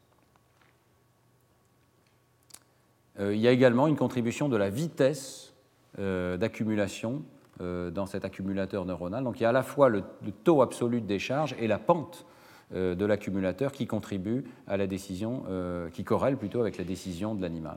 [3.21, 5.55] il y a également une contribution de la vitesse
[5.97, 7.23] d'accumulation
[7.61, 9.23] euh, dans cet accumulateur neuronal.
[9.23, 10.03] Donc il y a à la fois le,
[10.43, 12.27] taux absolu de décharge et la pente
[12.75, 17.33] euh, de l'accumulateur qui contribue à la décision, euh, qui corrèle plutôt avec la décision
[17.33, 17.77] de l'animal.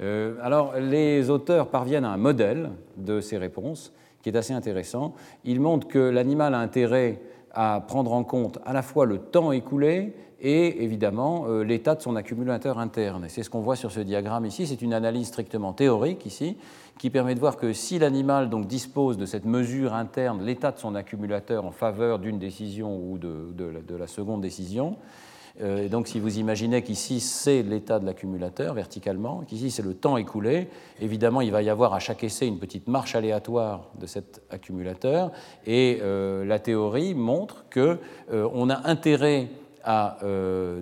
[0.00, 3.92] Alors les auteurs parviennent à un modèle de ces réponses
[4.22, 5.14] qui est assez intéressant.
[5.44, 7.20] Ils montrent que l'animal a intérêt
[7.52, 12.14] à prendre en compte à la fois le temps écoulé et évidemment l'état de son
[12.14, 13.26] accumulateur interne.
[13.28, 14.66] c'est ce qu'on voit sur ce diagramme ici.
[14.66, 16.56] C'est une analyse strictement théorique ici,
[16.98, 20.78] qui permet de voir que si l'animal donc dispose de cette mesure interne, l'état de
[20.78, 25.27] son accumulateur en faveur d'une décision ou de, la, seconde décision, euh,
[25.60, 30.16] et donc si vous imaginez qu'ici c'est l'état de l'accumulateur verticalement, qu'ici c'est le temps
[30.16, 30.68] écoulé,
[31.00, 35.32] évidemment il va y avoir à chaque essai une petite marche aléatoire de cet accumulateur,
[35.66, 37.98] et euh, la théorie montre qu'on
[38.32, 39.48] euh, a intérêt
[39.84, 40.18] à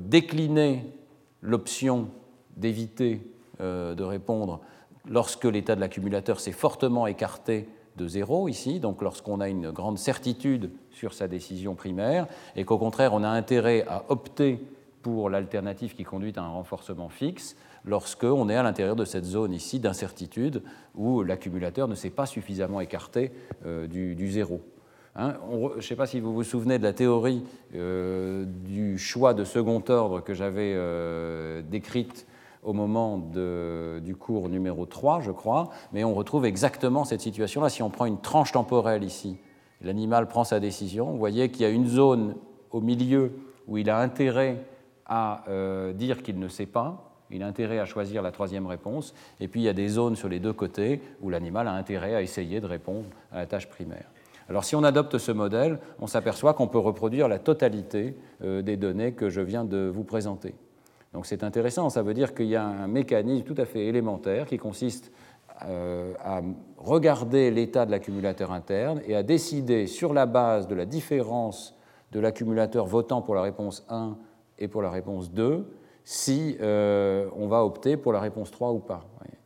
[0.00, 0.84] décliner
[1.40, 2.08] l'option
[2.56, 3.20] d'éviter
[3.60, 4.60] de répondre
[5.08, 9.98] lorsque l'état de l'accumulateur s'est fortement écarté de zéro ici, donc lorsqu'on a une grande
[9.98, 12.26] certitude sur sa décision primaire,
[12.56, 14.58] et qu'au contraire on a intérêt à opter
[15.02, 19.52] pour l'alternative qui conduit à un renforcement fixe, lorsqu'on est à l'intérieur de cette zone
[19.52, 20.62] ici d'incertitude
[20.94, 23.30] où l'accumulateur ne s'est pas suffisamment écarté
[23.64, 24.60] euh, du, zéro.
[25.14, 25.34] Hein,
[25.72, 27.44] je ne sais pas si vous vous souvenez de la théorie
[27.74, 32.26] euh, du choix de second ordre que j'avais euh, décrite
[32.62, 37.68] au moment du cours numéro 3, je crois, mais on retrouve exactement cette situation-là.
[37.68, 39.38] Si on prend une tranche temporelle ici,
[39.86, 42.34] l'animal prend sa décision, vous voyez qu'il y a une zone
[42.70, 43.32] au milieu
[43.66, 44.64] où il a intérêt
[45.06, 49.14] à euh, dire qu'il ne sait pas, il a intérêt à choisir la troisième réponse,
[49.40, 52.14] et puis il y a des zones sur les deux côtés où l'animal a intérêt
[52.14, 54.10] à essayer de répondre à la tâche primaire.
[54.48, 58.76] Alors si on adopte ce modèle, on s'aperçoit qu'on peut reproduire la totalité euh, des
[58.76, 60.54] données que je viens de vous présenter.
[61.12, 64.46] Donc c'est intéressant, ça veut dire qu'il y a un mécanisme tout à fait élémentaire
[64.46, 65.10] qui consiste
[65.60, 66.42] à
[66.76, 71.74] regarder l'état de l'accumulateur interne et à décider sur la base de la différence
[72.12, 74.16] de l'accumulateur votant pour la réponse 1
[74.58, 75.66] et pour la réponse 2
[76.06, 79.04] si euh, on va opter pour la réponse 3 ou pas.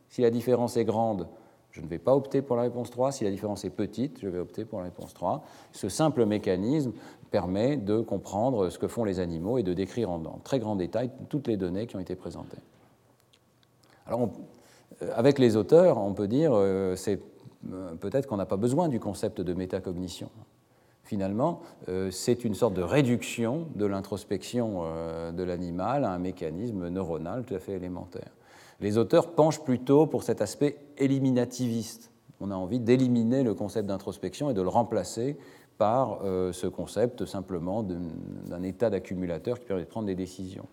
[0.09, 1.27] Si la différence est grande,
[1.71, 3.11] je ne vais pas opter pour la réponse 3.
[3.13, 5.43] Si la différence est petite, je vais opter pour la réponse 3.
[5.71, 6.91] Ce simple mécanisme
[7.31, 11.09] permet de comprendre ce que font les animaux et de décrire en, très grand détail
[11.29, 12.59] toutes les données qui ont été présentées.
[14.05, 14.27] Alors, euh,
[15.15, 17.19] avec les auteurs, on peut dire euh, c'est
[17.71, 20.29] euh, peut-être qu'on n'a pas besoin du concept de métacognition.
[21.03, 21.59] Finalement,
[22.09, 24.83] c'est une sorte de réduction de l'introspection
[25.33, 28.29] de l'animal à un mécanisme neuronal tout à fait élémentaire.
[28.79, 32.11] Les auteurs penchent plutôt pour cet aspect éliminativiste.
[32.39, 35.37] On a envie d'éliminer le concept d'introspection et de le remplacer
[35.77, 40.67] par euh, ce concept simplement d'un état d'accumulateur qui permet de prendre des décisions.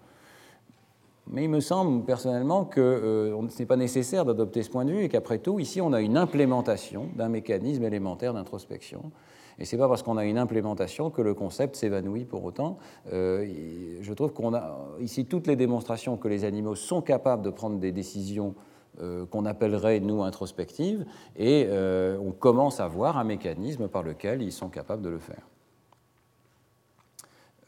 [1.31, 4.93] Mais il me semble personnellement que euh, ce n'est pas nécessaire d'adopter ce point de
[4.93, 9.11] vue et qu'après tout, ici, on a une implémentation d'un mécanisme élémentaire d'introspection.
[9.59, 12.79] Et ce n'est pas parce qu'on a une implémentation que le concept s'évanouit pour autant.
[13.13, 17.51] Euh, je trouve qu'on a ici toutes les démonstrations que les animaux sont capables de
[17.51, 18.55] prendre des décisions
[19.03, 21.05] euh, qu'on appellerait, nous, introspectives,
[21.37, 25.43] et on commence à voir un mécanisme par lequel ils sont capables de le faire.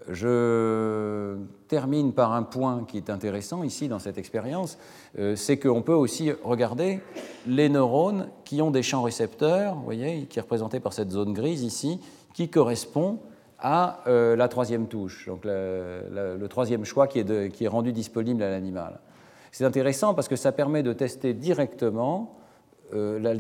[0.09, 1.37] Je
[1.69, 4.79] termine par un point qui est intéressant ici dans cette expérience,
[5.19, 7.01] euh, c'est qu'on peut aussi regarder
[7.47, 11.33] les neurones qui ont des champs récepteurs, vous voyez, qui est représenté par cette zone
[11.33, 12.01] grise ici,
[12.35, 13.19] qui correspond
[13.59, 18.43] à euh, la troisième touche, donc le troisième choix qui est, qui est rendu disponible
[18.43, 19.01] à l'animal.
[19.53, 22.40] C'est intéressant parce que ça permet de tester directement
[22.95, 23.37] euh,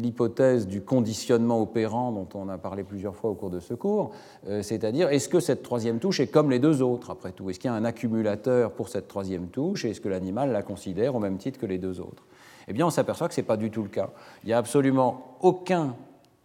[0.00, 4.12] l'hypothèse du conditionnement opérant dont on a parlé plusieurs fois au cours de ce cours,
[4.48, 7.50] euh, c'est-à-dire est-ce que cette troisième touche est comme les deux autres après tout?
[7.50, 10.62] Est-ce qu'il y a un accumulateur pour cette troisième touche et est-ce que l'animal la
[10.62, 12.24] considère au même titre que les deux autres?
[12.68, 14.10] Eh bien, on s'aperçoit que ce n'est pas du tout le cas.
[14.44, 15.96] Il n'y a absolument aucun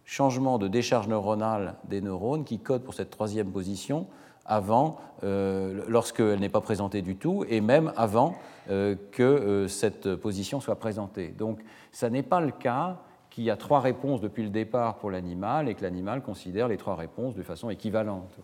[0.04, 4.06] changement de décharge neuronale des neurones qui code pour cette troisième position
[4.48, 8.34] avant, euh, lorsqu'elle n'est pas présentée du tout, et même avant
[8.70, 11.28] euh, que euh, cette position soit présentée.
[11.28, 11.60] Donc,
[11.92, 12.98] ça n'est pas le cas
[13.30, 16.78] qu'il y a trois réponses depuis le départ pour l'animal et que l'animal considère les
[16.78, 18.36] trois réponses de façon équivalente.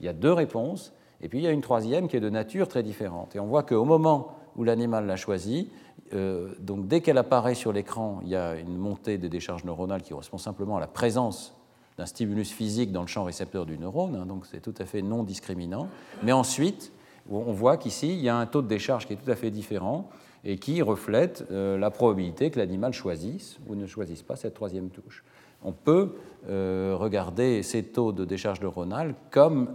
[0.00, 0.92] Il y a deux réponses,
[1.22, 3.34] et puis il y a une troisième qui est de nature très différente.
[3.36, 5.70] Et on voit qu'au moment où l'animal l'a choisi,
[6.12, 10.10] donc dès qu'elle apparaît sur l'écran, il y a une montée des décharges neuronales qui
[10.10, 11.55] correspond simplement à la présence
[11.98, 15.02] d'un stimulus physique dans le champ récepteur du neurone, hein, donc c'est tout à fait
[15.02, 15.88] non discriminant.
[16.22, 16.92] Mais ensuite,
[17.30, 19.50] on voit qu'ici, il y a un taux de décharge qui est tout à fait
[19.50, 20.08] différent
[20.44, 24.90] et qui reflète euh, la probabilité que l'animal choisisse ou ne choisisse pas cette troisième
[24.90, 25.24] touche.
[25.64, 26.12] On peut
[26.48, 29.74] euh, regarder ces taux de décharge neuronale comme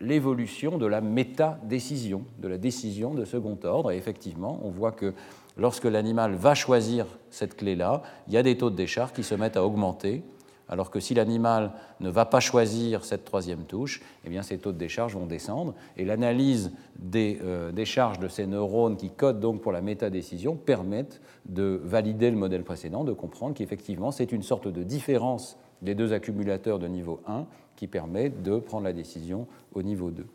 [0.00, 3.92] l'évolution de la méta-décision, de la décision de second ordre.
[3.92, 5.12] Et effectivement, on voit que
[5.56, 9.34] lorsque l'animal va choisir cette clé-là, il y a des taux de décharge qui se
[9.34, 10.22] mettent à augmenter
[10.68, 14.72] alors que si l'animal ne va pas choisir cette troisième touche, eh bien, ces taux
[14.72, 15.74] de décharge vont descendre.
[15.96, 21.20] Et l'analyse des euh, décharges de ces neurones qui codent donc pour la métadécision permettent
[21.46, 26.12] de valider le modèle précédent, de comprendre qu'effectivement, c'est une sorte de différence des deux
[26.12, 27.46] accumulateurs de niveau 1
[27.76, 30.26] qui permet de prendre la décision au niveau 2.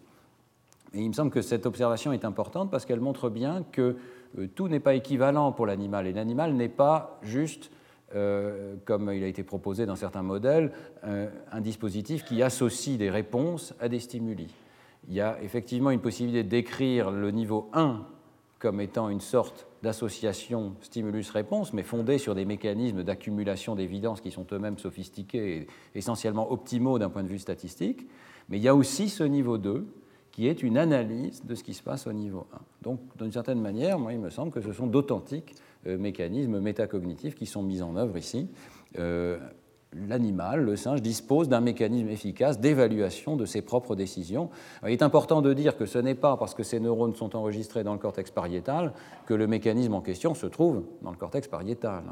[0.95, 3.97] Et il me semble que cette observation est importante parce qu'elle montre bien que
[4.37, 7.71] euh, tout n'est pas équivalent pour l'animal et l'animal n'est pas juste
[8.15, 10.71] euh, comme il a été proposé dans certains modèles,
[11.03, 14.53] euh, un dispositif qui associe des réponses à des stimuli.
[15.07, 18.05] Il y a effectivement une possibilité d'écrire le niveau 1
[18.59, 24.45] comme étant une sorte d'association stimulus-réponse, mais fondée sur des mécanismes d'accumulation d'évidence qui sont
[24.53, 28.07] eux-mêmes sophistiqués et essentiellement optimaux d'un point de vue statistique.
[28.47, 29.85] Mais il y a aussi ce niveau 2,
[30.31, 32.59] qui est une analyse de ce qui se passe au niveau 1.
[32.83, 35.55] Donc, d'une certaine manière, moi, il me semble que ce sont d'authentiques
[35.85, 38.49] mécanismes métacognitifs qui sont mis en œuvre ici.
[38.99, 39.37] Euh,
[40.07, 44.49] l'animal, le singe, dispose d'un mécanisme efficace d'évaluation de ses propres décisions.
[44.83, 47.83] il est important de dire que ce n'est pas parce que ces neurones sont enregistrés
[47.83, 48.93] dans le cortex pariétal
[49.25, 52.03] que le mécanisme en question se trouve dans le cortex pariétal.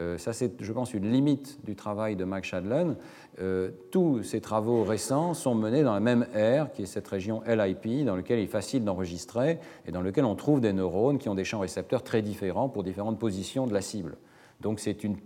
[0.00, 2.96] Euh, ça, c'est, je pense, une limite du travail de Mike Shadlen.
[3.40, 7.42] Euh, tous ces travaux récents sont menés dans la même aire, qui est cette région
[7.46, 11.28] LIP, dans laquelle il est facile d'enregistrer et dans laquelle on trouve des neurones qui
[11.28, 14.16] ont des champs récepteurs très différents pour différentes positions de la cible.
[14.60, 15.16] Donc, c'est une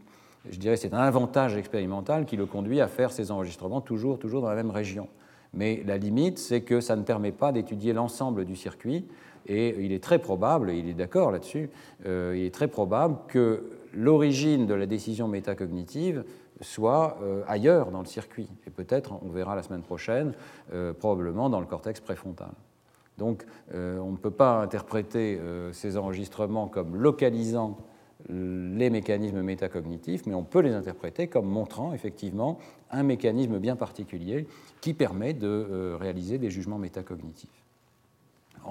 [0.50, 4.42] je dirais c'est un avantage expérimental qui le conduit à faire ces enregistrements toujours, toujours
[4.42, 5.08] dans la même région.
[5.54, 9.04] Mais la limite, c'est que ça ne permet pas d'étudier l'ensemble du circuit,
[9.46, 11.68] et il est très probable, et il est d'accord là-dessus,
[12.06, 16.24] euh, il est très probable que l'origine de la décision métacognitive
[16.60, 20.34] soit euh, ailleurs dans le circuit, et peut-être, on verra la semaine prochaine,
[20.72, 22.52] euh, probablement dans le cortex préfrontal.
[23.18, 25.38] Donc on ne peut pas interpréter
[25.72, 27.76] ces enregistrements comme localisant
[28.28, 32.58] les mécanismes métacognitifs, mais on peut les interpréter comme montrant effectivement
[32.90, 34.46] un mécanisme bien particulier
[34.80, 37.61] qui permet de euh, réaliser des jugements métacognitifs.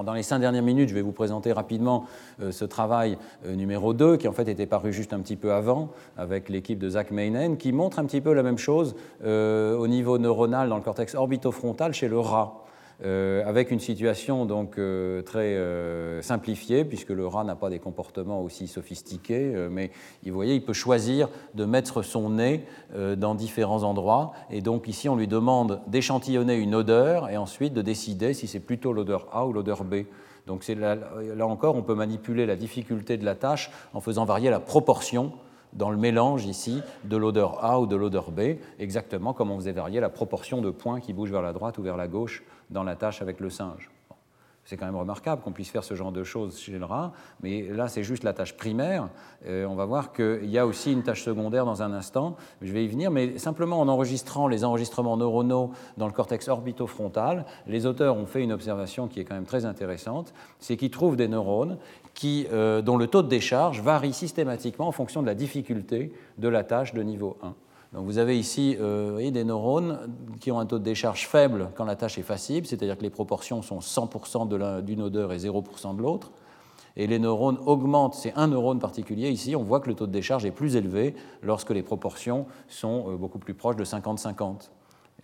[0.03, 2.05] Dans les cinq dernières minutes, je vais vous présenter rapidement
[2.41, 5.53] euh, ce travail euh, numéro 2, qui en fait était paru juste un petit peu
[5.53, 9.87] avant, avec l'équipe de Zach Meinen, qui montre un petit peu la même chose au
[9.87, 12.65] niveau neuronal dans le cortex orbitofrontal chez le rat.
[13.03, 17.79] Euh, avec une situation donc euh, très euh, simplifiée, puisque le rat n'a pas des
[17.79, 19.91] comportements aussi sophistiqués, mais
[20.23, 22.63] vous voyez, il peut choisir de mettre son nez
[23.17, 27.81] dans différents endroits, et donc ici on lui demande d'échantillonner une odeur et ensuite de
[27.81, 30.03] décider si c'est plutôt l'odeur A ou l'odeur B.
[30.47, 34.49] Donc là, là encore, on peut manipuler la difficulté de la tâche en faisant varier
[34.49, 35.31] la proportion
[35.73, 39.71] dans le mélange ici de l'odeur A ou de l'odeur B, exactement comme on faisait
[39.71, 42.84] varier la proportion de points qui bougent vers la droite ou vers la gauche dans
[42.84, 43.89] la tâche avec le singe.
[44.63, 47.63] C'est quand même remarquable qu'on puisse faire ce genre de choses chez le rat, mais
[47.63, 49.09] là c'est juste la tâche primaire.
[49.47, 52.72] Euh, on va voir qu'il y a aussi une tâche secondaire dans un instant, je
[52.72, 57.88] vais y venir, mais simplement en enregistrant les enregistrements neuronaux dans le cortex orbitofrontal, les
[57.88, 61.28] auteurs ont fait une observation qui est quand même très intéressante, c'est qu'ils trouvent des
[61.28, 61.78] neurones
[62.24, 66.63] euh, dont le taux de décharge varie systématiquement en fonction de la difficulté de la
[66.63, 67.55] tâche de niveau 1.
[67.93, 69.99] Donc vous avez ici euh, des neurones
[70.39, 73.09] qui ont un taux de décharge faible quand la tâche est facile, c'est-à-dire que les
[73.09, 76.31] proportions sont 100% d'une odeur et 0% de l'autre.
[76.95, 80.11] Et les neurones augmentent, c'est un neurone particulier ici, on voit que le taux de
[80.11, 84.35] décharge est plus élevé lorsque les proportions sont euh, beaucoup plus proches de 50-50.
[84.37, 84.59] vous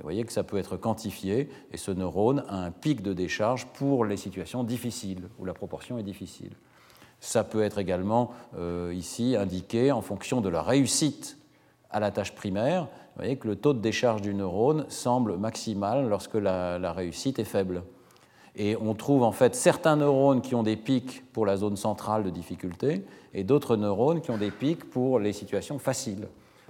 [0.01, 4.05] voyez que ça peut être quantifié, et ce neurone a un pic de décharge pour
[4.05, 6.51] les situations difficiles, où la proportion est difficile.
[7.20, 11.37] Ça peut être également euh, ici indiqué en fonction de la réussite
[11.92, 12.84] à la tâche primaire.
[12.84, 17.46] Vous voyez que le taux de décharge du neurone semble maximal lorsque la, réussite est
[17.46, 17.84] faible.
[18.56, 22.24] Et on trouve en fait certains neurones qui ont des pics pour la zone centrale
[22.24, 26.28] de difficulté et d'autres neurones qui ont des pics pour les situations faciles.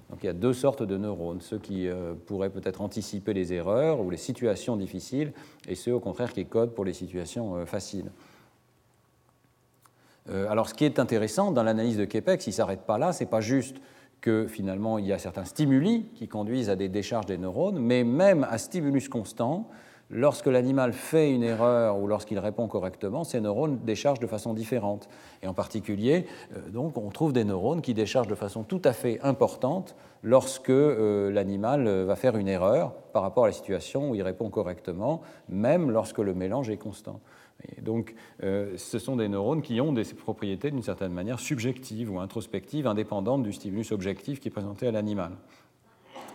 [0.10, 3.54] Donc il y a deux sortes de neurones, ceux qui euh, pourraient peut-être anticiper les
[3.54, 5.34] erreurs ou les situations difficiles
[5.68, 8.10] et ceux au contraire qui codent pour les situations euh, faciles.
[10.30, 13.14] Euh, alors, ce qui est intéressant dans l'analyse de Kepex, il ne s'arrête pas là,
[13.14, 13.78] ce n'est pas juste
[14.22, 18.04] que finalement il y a certains stimuli qui conduisent à des décharges des neurones, mais
[18.04, 19.70] même à stimulus constant,
[20.10, 25.10] lorsque l'animal fait une erreur ou lorsqu'il répond correctement, ces neurones déchargent de façon différente.
[25.44, 28.94] Et en particulier, euh, donc, on trouve des neurones qui déchargent de façon tout à
[28.94, 34.16] fait importante lorsque euh, l'animal va faire une erreur par rapport à la situation où
[34.16, 37.20] il répond correctement, même lorsque le mélange est constant
[37.82, 42.20] donc, euh, ce sont des neurones qui ont des propriétés d'une certaine manière subjectives ou
[42.20, 45.32] introspectives, indépendantes du stimulus objectif qui est présenté à l'animal.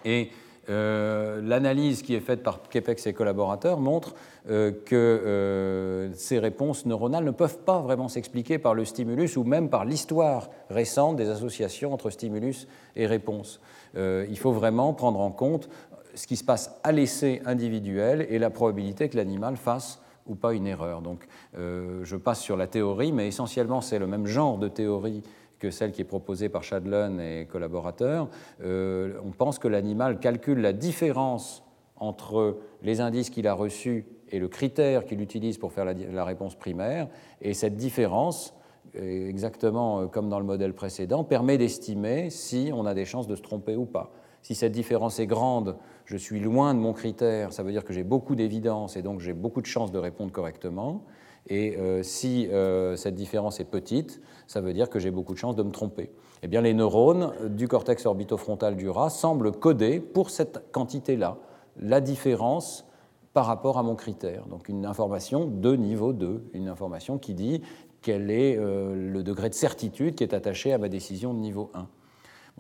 [0.05, 0.31] Et
[0.71, 4.15] euh, l'analyse qui est faite par Kepex et collaborateurs montre
[4.49, 9.69] euh, que ces réponses neuronales ne peuvent pas vraiment s'expliquer par le stimulus ou même
[9.69, 13.61] par l'histoire récente des associations entre stimulus et réponse.
[13.97, 15.69] il faut vraiment prendre en compte
[16.15, 20.55] ce qui se passe à l'essai individuel et la probabilité que l'animal fasse ou pas
[20.55, 21.03] une erreur.
[21.03, 25.23] Donc euh, je passe sur la théorie, mais essentiellement c'est le même genre de théorie
[25.59, 28.29] que celle qui est proposée par Shadlin et collaborateurs.
[28.63, 31.65] Euh, on pense que l'animal calcule la différence
[31.97, 36.57] entre les indices qu'il a reçus et le critère qu'il utilise pour faire la, réponse
[36.57, 37.07] primaire,
[37.43, 38.55] et cette différence,
[38.95, 43.37] exactement euh, comme dans le modèle précédent, permet d'estimer si on a des chances de
[43.37, 44.11] se tromper ou pas.
[44.41, 45.77] Si cette différence est grande,
[46.13, 49.21] je suis loin de mon critère, ça veut dire que j'ai beaucoup d'évidence et donc
[49.21, 51.05] j'ai beaucoup de chances de répondre correctement.
[51.49, 55.39] Et euh, si euh, cette différence est petite, ça veut dire que j'ai beaucoup de
[55.39, 56.11] chances de me tromper.
[56.43, 61.39] Eh bien, les neurones du cortex orbitofrontal du rat semblent coder pour cette quantité-là,
[61.79, 62.87] la différence
[63.33, 64.47] par rapport à mon critère.
[64.49, 67.63] Donc une information de niveau 2, une information qui dit
[68.03, 71.71] quel est euh, le degré de certitude qui est attaché à ma décision de niveau
[71.73, 71.89] 1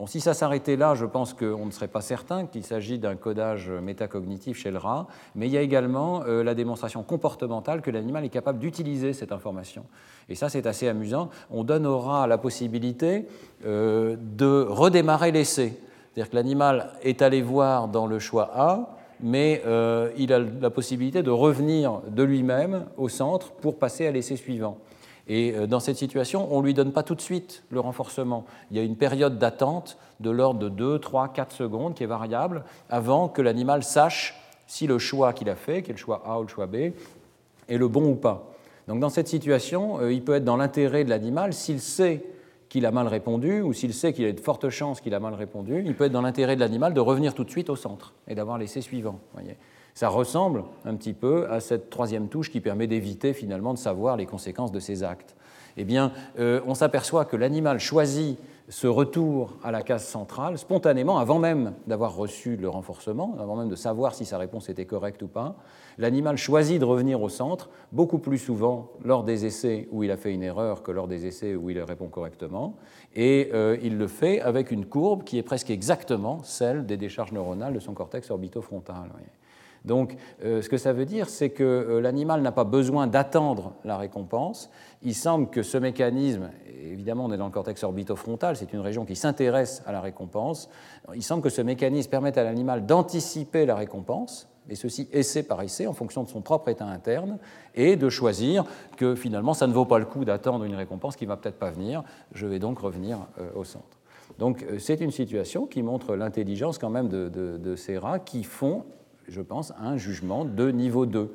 [0.07, 3.71] si ça s'arrêtait là, je pense qu'on ne serait pas certain qu'il s'agit d'un codage
[3.71, 8.25] métacognitif chez le rat, mais il y a également euh, la démonstration comportementale que l'animal
[8.25, 9.85] est capable d'utiliser cette information.
[10.29, 11.29] Et ça, c'est assez amusant.
[11.51, 13.27] On donne au rat la possibilité
[13.65, 15.79] euh, de redémarrer l'essai.
[16.13, 20.71] C'est-à-dire que l'animal est allé voir dans le choix A, mais euh, il a la
[20.71, 24.79] possibilité de revenir de lui-même au centre pour passer à l'essai suivant.
[25.29, 28.45] Et euh, dans cette situation, on ne lui donne pas tout de suite le renforcement.
[28.71, 32.07] Il y a une période d'attente de l'ordre de 2, 3, 4 secondes qui est
[32.07, 36.23] variable avant que l'animal sache si le choix qu'il a fait, qui est le choix
[36.27, 36.77] A ou le choix B,
[37.69, 38.53] est le bon ou pas.
[38.89, 42.25] Donc dans cette situation, euh, il peut être dans l'intérêt de l'animal, s'il sait
[42.69, 45.35] qu'il a mal répondu ou s'il sait qu'il a de fortes chances qu'il a mal
[45.35, 48.15] répondu, il peut être dans l'intérêt de l'animal de revenir tout de suite au centre
[48.27, 49.21] et d'avoir l'essai suivant.
[49.95, 54.17] Ça ressemble un petit peu à cette troisième touche qui permet d'éviter finalement de savoir
[54.17, 55.37] les conséquences de ses actes.
[55.77, 58.39] Eh bien, euh, on s'aperçoit que l'animal choisit
[58.69, 63.69] ce retour à la case centrale spontanément, avant même d'avoir reçu le renforcement, avant même
[63.69, 65.57] de savoir si sa réponse était correcte ou pas.
[65.99, 70.17] L'animal choisit de revenir au centre beaucoup plus souvent lors des essais où il a
[70.17, 72.77] fait une erreur que lors des essais où il répond correctement.
[73.15, 77.33] Et euh, il le fait avec une courbe qui est presque exactement celle des décharges
[77.33, 79.11] neuronales de son cortex orbitofrontal.
[79.85, 83.75] Donc, euh, ce que ça veut dire, c'est que euh, l'animal n'a pas besoin d'attendre
[83.85, 84.71] la récompense.
[85.03, 86.51] Il semble que ce mécanisme,
[86.85, 90.69] évidemment, on est dans le cortex orbitofrontal, c'est une région qui s'intéresse à la récompense.
[91.15, 95.61] Il semble que ce mécanisme permette à l'animal d'anticiper la récompense, et ceci essai par
[95.63, 97.39] essai en fonction de son propre état interne,
[97.75, 98.65] et de choisir
[98.97, 101.59] que finalement, ça ne vaut pas le coup d'attendre une récompense qui ne va peut-être
[101.59, 102.05] pas venir.
[102.33, 103.99] Je vais donc revenir euh, au centre.
[104.39, 108.85] Donc, c'est une situation qui montre l'intelligence quand même de, de ces rats qui font
[109.33, 111.33] je pense, un jugement de niveau 2.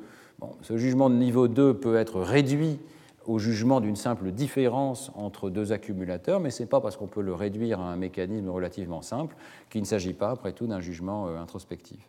[0.62, 2.78] ce jugement de niveau 2 peut être réduit
[3.26, 7.20] au jugement d'une simple différence entre deux accumulateurs, mais ce n'est pas parce qu'on peut
[7.20, 9.36] le réduire à un mécanisme relativement simple
[9.68, 12.08] qu'il ne s'agit pas, après tout, d'un jugement euh, introspectif.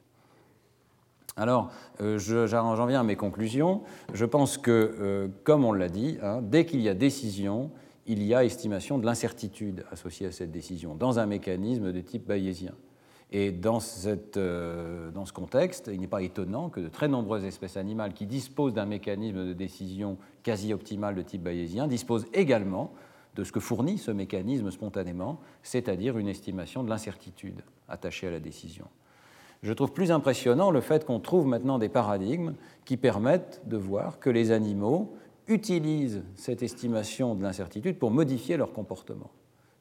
[1.35, 3.81] Alors, euh, j'en viens à mes conclusions.
[4.13, 7.69] Je pense que, euh, comme on l'a dit, hein, dès qu'il y a décision,
[8.07, 12.27] il y a estimation de l'incertitude associée à cette décision, dans un mécanisme de type
[12.27, 12.73] bayésien.
[13.31, 13.80] Et dans,
[14.38, 18.26] euh, dans ce contexte, il n'est pas étonnant que de très nombreuses espèces animales qui
[18.26, 22.91] disposent d'un mécanisme de décision quasi optimal de type bayésien disposent également
[23.35, 28.39] de ce que fournit ce mécanisme spontanément, c'est-à-dire une estimation de l'incertitude attachée à la
[28.39, 28.88] décision.
[29.61, 34.19] Je trouve plus impressionnant le fait qu'on trouve maintenant des paradigmes qui permettent de voir
[34.19, 35.14] que les animaux
[35.47, 39.30] utilisent cette estimation de l'incertitude pour modifier leur comportement.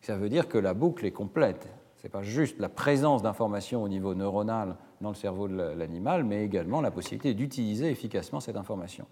[0.00, 1.68] Ça veut dire que la boucle est complète.
[2.04, 6.44] N'est pas juste la présence d'informations au niveau neuronal dans le cerveau de l'animal, mais
[6.44, 9.06] également la possibilité d'utiliser efficacement cette information.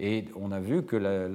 [0.00, 1.28] Et on a vu que la,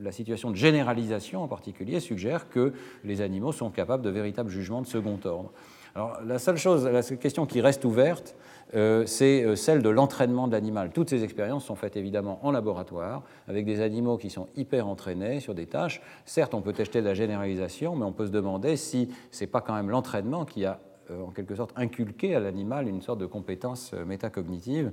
[0.00, 4.82] la, situation de généralisation en particulier suggère que les animaux sont capables de véritables jugements
[4.82, 5.52] de second ordre.
[5.94, 8.36] Alors la seule chose, la seule question qui reste ouverte,
[8.72, 10.90] c'est euh, celle de l'entraînement de l'animal.
[10.90, 15.40] Toutes ces expériences sont faites évidemment en laboratoire, avec des animaux qui sont hyper entraînés
[15.40, 16.00] sur des tâches.
[16.24, 19.50] Certes, on peut tester de la généralisation, mais on peut se demander si ce n'est
[19.50, 20.80] pas quand même l'entraînement qui a
[21.10, 24.92] euh, en quelque sorte inculqué à l'animal une sorte de compétence métacognitive